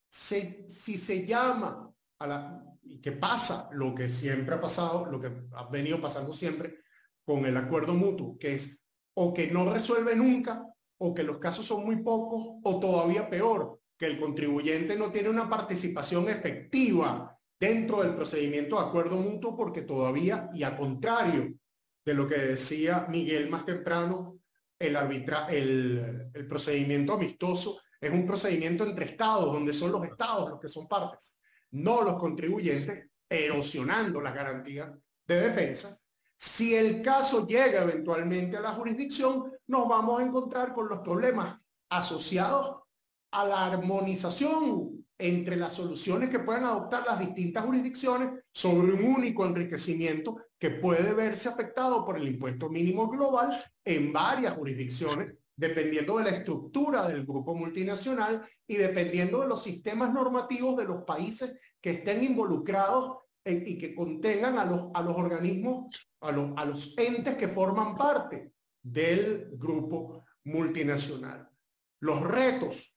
[0.10, 2.64] si se llama a la,
[3.02, 6.82] que pasa lo que siempre ha pasado, lo que ha venido pasando siempre
[7.26, 8.84] con el acuerdo mutuo, que es
[9.14, 10.66] o que no resuelve nunca,
[10.98, 15.30] o que los casos son muy pocos, o todavía peor, que el contribuyente no tiene
[15.30, 21.54] una participación efectiva dentro del procedimiento de acuerdo mutuo porque todavía, y a contrario
[22.04, 24.40] de lo que decía Miguel más temprano,
[24.80, 30.50] el, arbitra el, el procedimiento amistoso es un procedimiento entre estados, donde son los estados
[30.50, 31.38] los que son partes,
[31.72, 34.90] no los contribuyentes, erosionando las garantías
[35.28, 36.01] de defensa.
[36.44, 41.62] Si el caso llega eventualmente a la jurisdicción, nos vamos a encontrar con los problemas
[41.88, 42.80] asociados
[43.32, 49.46] a la armonización entre las soluciones que pueden adoptar las distintas jurisdicciones sobre un único
[49.46, 56.24] enriquecimiento que puede verse afectado por el impuesto mínimo global en varias jurisdicciones, dependiendo de
[56.24, 61.92] la estructura del grupo multinacional y dependiendo de los sistemas normativos de los países que
[61.92, 65.88] estén involucrados y que contengan a los, a los organismos,
[66.22, 71.50] a los, a los entes que forman parte del grupo multinacional.
[72.00, 72.96] Los retos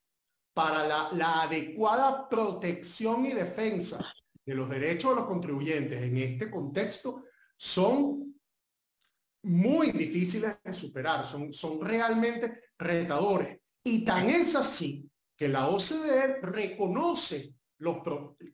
[0.54, 4.04] para la, adecuada protección y defensa
[4.46, 7.24] de los derechos de los contribuyentes en este contexto
[7.56, 8.34] son
[9.42, 13.58] muy difíciles de superar, son, son realmente retadores.
[13.82, 17.54] Y tan es así que la OCDE reconoce
[17.84, 17.98] los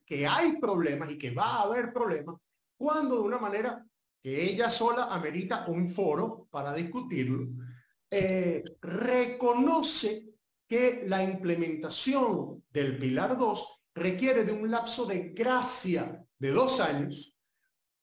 [0.05, 2.37] que hay problemas y que va a haber problemas
[2.77, 3.87] cuando de una manera
[4.23, 7.49] que ella sola amerita un foro para discutirlo,
[8.11, 10.27] eh, reconoce
[10.67, 17.35] que la implementación del Pilar 2 requiere de un lapso de gracia de dos años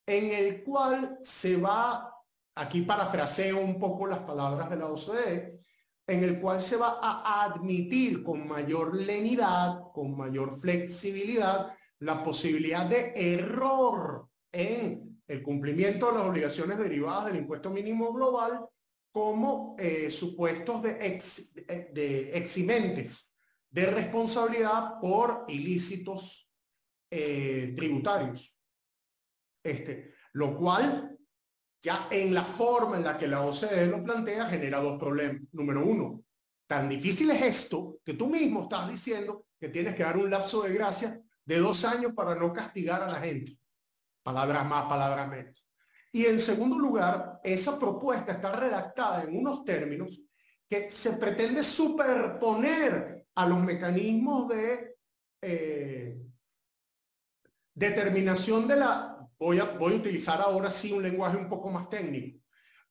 [0.05, 2.13] en el cual se va,
[2.55, 5.59] aquí parafraseo un poco las palabras de la OCDE,
[6.07, 12.85] en el cual se va a admitir con mayor lenidad, con mayor flexibilidad, la posibilidad
[12.85, 18.65] de error en el cumplimiento de las obligaciones derivadas del impuesto mínimo global
[19.11, 23.35] como eh, supuestos de, ex, de eximentes
[23.69, 26.49] de responsabilidad por ilícitos
[27.11, 28.57] eh, tributarios.
[29.63, 31.16] Este, lo cual
[31.87, 35.43] ya en la forma en la que la OCDE lo plantea, genera dos problemas.
[35.53, 36.21] Número uno,
[36.67, 40.63] tan difícil es esto que tú mismo estás diciendo que tienes que dar un lapso
[40.63, 43.57] de gracia de dos años para no castigar a la gente.
[44.21, 45.65] Palabras más, palabras menos.
[46.11, 50.21] Y en segundo lugar, esa propuesta está redactada en unos términos
[50.67, 54.97] que se pretende superponer a los mecanismos de
[55.41, 56.17] eh,
[57.73, 61.89] determinación de la, voy a, voy a utilizar ahora sí un lenguaje un poco más
[61.89, 62.39] técnico,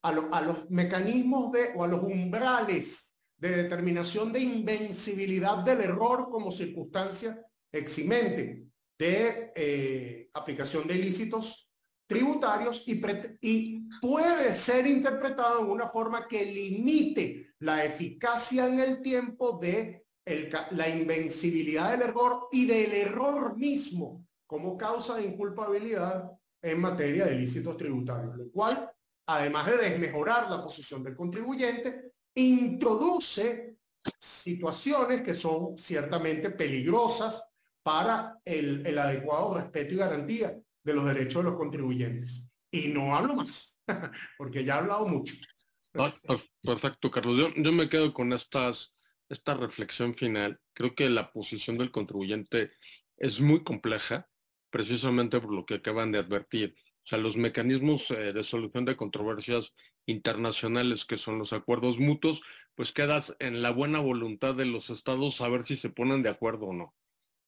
[0.02, 6.50] a, los mecanismos de, o a los umbrales de determinación de invencibilidad del error como
[6.50, 8.64] circunstancia eximente
[8.98, 11.70] de eh, aplicación de ilícitos
[12.06, 13.00] tributarios y,
[13.40, 20.06] y puede ser interpretado en una forma que limite la eficacia en el tiempo de
[20.24, 26.30] el, la invencibilidad del error y del error mismo como causa de inculpabilidad
[26.62, 28.90] en materia de ilícitos tributarios, lo cual,
[29.26, 33.76] además de desmejorar la posición del contribuyente, introduce
[34.18, 37.44] situaciones que son ciertamente peligrosas
[37.82, 42.48] para el, adecuado respeto y garantía de los derechos de los contribuyentes.
[42.70, 43.78] Y no hablo más,
[44.38, 45.34] porque ya he hablado mucho.
[46.62, 47.52] perfecto, Carlos.
[47.56, 50.60] Yo, me quedo con esta reflexión final.
[50.72, 52.72] Creo que la posición del contribuyente
[53.16, 54.28] es muy compleja
[54.70, 56.74] precisamente por lo que acaban de advertir.
[57.04, 59.72] O sea, los mecanismos eh, de solución de controversias
[60.06, 62.42] internacionales, que son los acuerdos mutuos,
[62.74, 66.30] pues quedas en la buena voluntad de los estados a ver si se ponen de
[66.30, 66.94] acuerdo o no.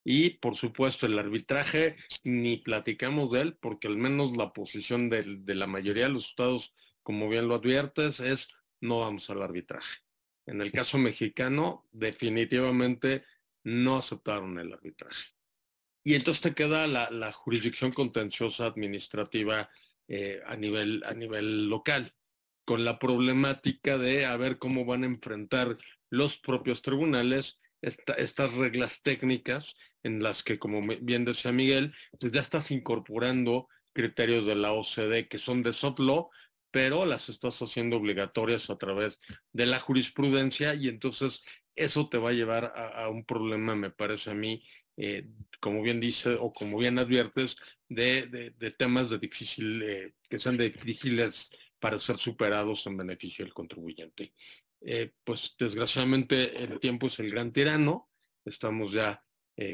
[0.04, 5.24] Y por supuesto, el arbitraje, ni platicamos de él, porque al menos la posición de,
[5.40, 6.72] de la mayoría de los estados,
[7.02, 8.48] como bien lo adviertes, es
[8.80, 9.98] no vamos al arbitraje.
[10.46, 13.24] En el caso mexicano, definitivamente
[13.64, 15.37] no aceptaron el arbitraje.
[16.04, 19.68] Y entonces te queda la, jurisdicción contenciosa administrativa
[20.08, 22.14] eh, a, nivel, a nivel local,
[22.64, 25.78] con la problemática de a ver cómo van a enfrentar
[26.10, 32.40] los propios tribunales estas reglas técnicas en las que, como bien decía Miguel, pues ya
[32.40, 36.30] estás incorporando criterios de la OCDE que son de soft law,
[36.70, 39.18] pero las estás haciendo obligatorias a través
[39.52, 41.42] de la jurisprudencia y entonces
[41.76, 44.64] eso te va a llevar a un problema, me parece a mí,
[45.00, 45.28] eh,
[45.60, 47.56] como bien dice o como bien adviertes,
[47.88, 54.32] de, temas de difícil, eh, que sean difíciles para ser superados en beneficio del contribuyente.
[54.80, 58.10] Eh, pues desgraciadamente el tiempo es el gran tirano,
[58.44, 59.24] estamos ya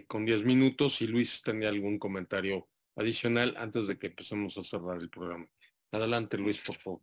[0.06, 4.98] con 10 minutos y Luis tenía algún comentario adicional antes de que empecemos a cerrar
[4.98, 5.46] el programa.
[5.90, 7.02] Adelante Luis, por favor.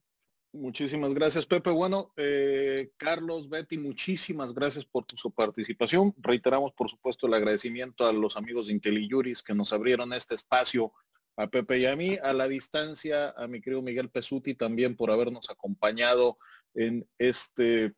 [0.53, 1.69] Muchísimas gracias, Pepe.
[1.69, 6.13] Bueno, eh, Carlos, Betty, muchísimas gracias por su participación.
[6.17, 10.91] Reiteramos, por supuesto, el agradecimiento a los amigos de IntelliJuris que nos abrieron este espacio
[11.37, 15.09] a Pepe y a mí, a la distancia, a mi querido Miguel Pesuti también por
[15.09, 16.35] habernos acompañado
[16.73, 17.93] en este,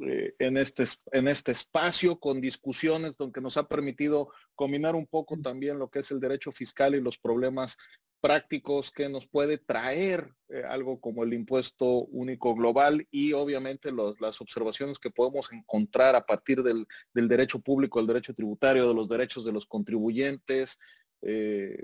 [0.00, 5.38] eh, en, este, en este espacio con discusiones donde nos ha permitido combinar un poco
[5.40, 7.78] también lo que es el derecho fiscal y los problemas
[8.20, 14.40] prácticos que nos puede traer eh, algo como el impuesto único global y obviamente las
[14.40, 19.44] observaciones que podemos encontrar a partir del, derecho público, del derecho tributario, de los derechos
[19.44, 20.78] de los contribuyentes
[21.22, 21.76] eh,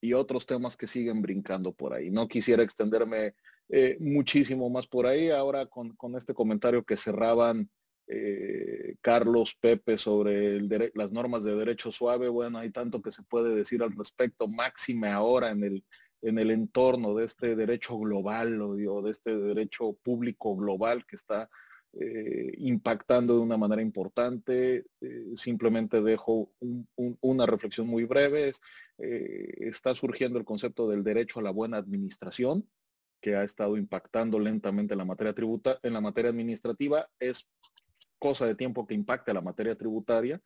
[0.00, 2.10] y otros temas que siguen brincando por ahí.
[2.10, 3.34] No quisiera extenderme
[3.68, 5.30] eh, muchísimo más por ahí.
[5.30, 7.70] Ahora con, con este comentario que cerraban
[8.08, 10.60] eh, Carlos Pepe sobre
[10.94, 15.08] las normas de derecho suave, bueno, hay tanto que se puede decir al respecto, máxime
[15.08, 15.84] ahora en el,
[16.20, 21.48] en el entorno de este derecho global o, de este derecho público global que está
[21.94, 24.84] eh, impactando de una manera importante.
[25.00, 26.50] Eh, simplemente dejo
[27.20, 28.52] una reflexión muy breve.
[28.98, 32.66] está surgiendo el concepto del derecho a la buena administración
[33.22, 37.08] que ha estado impactando lentamente en la materia tributa, en la materia administrativa.
[37.20, 37.48] Es
[38.22, 40.40] cosa de tiempo que impacte la materia tributaria,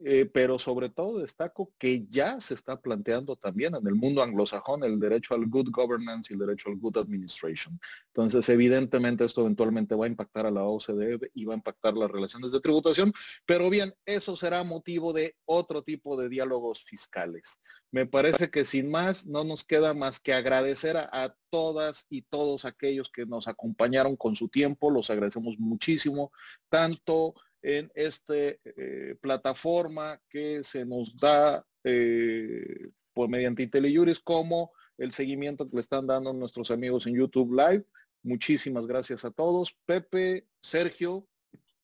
[0.00, 4.82] eh, pero sobre todo destaco que ya se está planteando también en el mundo anglosajón
[4.82, 7.78] el derecho al good governance y el derecho al good administration.
[8.08, 12.10] Entonces, evidentemente esto eventualmente va a impactar a la OCDE y va a impactar las
[12.10, 13.12] relaciones de tributación,
[13.46, 17.60] pero bien, eso será motivo de otro tipo de diálogos fiscales.
[17.90, 22.64] Me parece que sin más no nos queda más que agradecer a, todas y todos
[22.64, 26.32] aquellos que nos acompañaron con su tiempo, los agradecemos muchísimo,
[26.68, 27.34] tanto
[27.64, 35.66] en esta eh, plataforma que se nos da eh, por mediante IntelliJuris como el seguimiento
[35.66, 37.86] que le están dando nuestros amigos en YouTube Live.
[38.22, 39.74] Muchísimas gracias a todos.
[39.86, 41.26] Pepe, Sergio.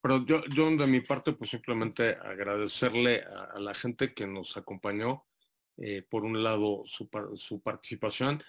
[0.03, 5.25] Pero yo, yo de mi parte, pues simplemente agradecerle a, la gente que nos acompañó,
[5.79, 8.43] eh, por un lado su, su participación,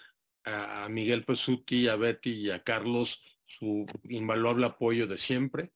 [0.44, 5.72] a, Miguel Pesuti, a Betty y a Carlos su invaluable apoyo de siempre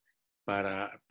[0.45, 1.01] para,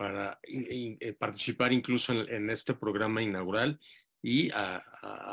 [0.44, 3.80] eh, participar incluso en, este programa inaugural
[4.22, 4.82] y a,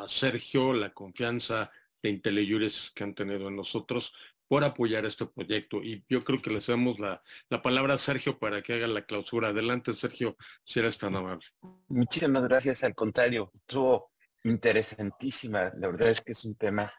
[0.07, 1.72] Sergio la confianza
[2.03, 4.11] de Inteleyures que han tenido en nosotros
[4.48, 5.82] por apoyar este proyecto.
[5.82, 6.60] Y yo creo que le
[6.99, 9.49] la, la, palabra a Sergio para que haga la clausura.
[9.49, 11.45] Adelante, Sergio, si eres tan amable.
[11.88, 14.11] Muchísimas gracias, al contrario, estuvo
[14.44, 15.72] interesantísima.
[15.78, 16.91] La verdad es que es un tema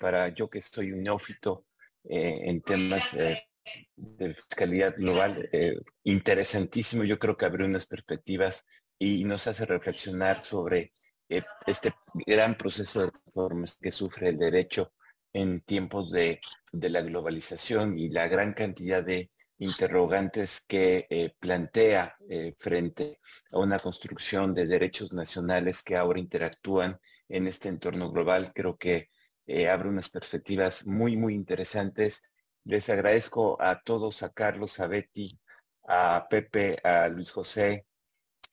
[0.00, 1.66] para yo que soy un neófito
[2.04, 3.47] eh, en temas eh,
[3.96, 7.04] de fiscalidad global, eh, interesantísimo.
[7.04, 8.64] Yo creo que abre unas perspectivas
[8.98, 10.92] y nos hace reflexionar sobre
[11.66, 11.92] este
[12.26, 14.92] gran proceso de reformas que sufre el derecho
[15.32, 16.40] en tiempos de,
[16.72, 22.16] la globalización y la gran cantidad de interrogantes que plantea
[22.58, 23.18] frente
[23.50, 28.52] a una construcción de derechos nacionales que ahora interactúan en este entorno global.
[28.54, 29.10] Creo que
[29.46, 32.22] eh, abre unas perspectivas muy, muy interesantes.
[32.68, 35.38] Les agradezco a todos, a Carlos, a Betty,
[35.88, 37.86] a Pepe, a Luis José,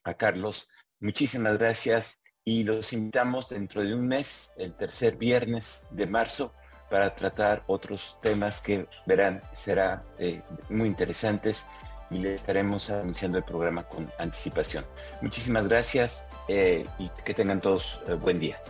[0.06, 0.70] a Carlos.
[1.02, 6.54] Muchísimas gracias y los invitamos dentro de un mes, el tercer viernes de marzo,
[6.90, 11.66] para tratar otros temas que verán serán eh, muy interesantes
[12.10, 14.86] y les estaremos anunciando el programa con anticipación.
[15.22, 18.62] Muchísimas gracias eh, y que tengan todos buen día.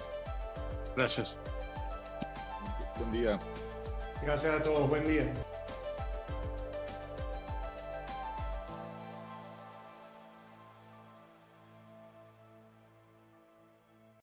[0.96, 1.36] Gracias.
[2.98, 3.40] Buen día.
[4.22, 4.90] Gracias a todos.
[4.90, 5.32] Buen día.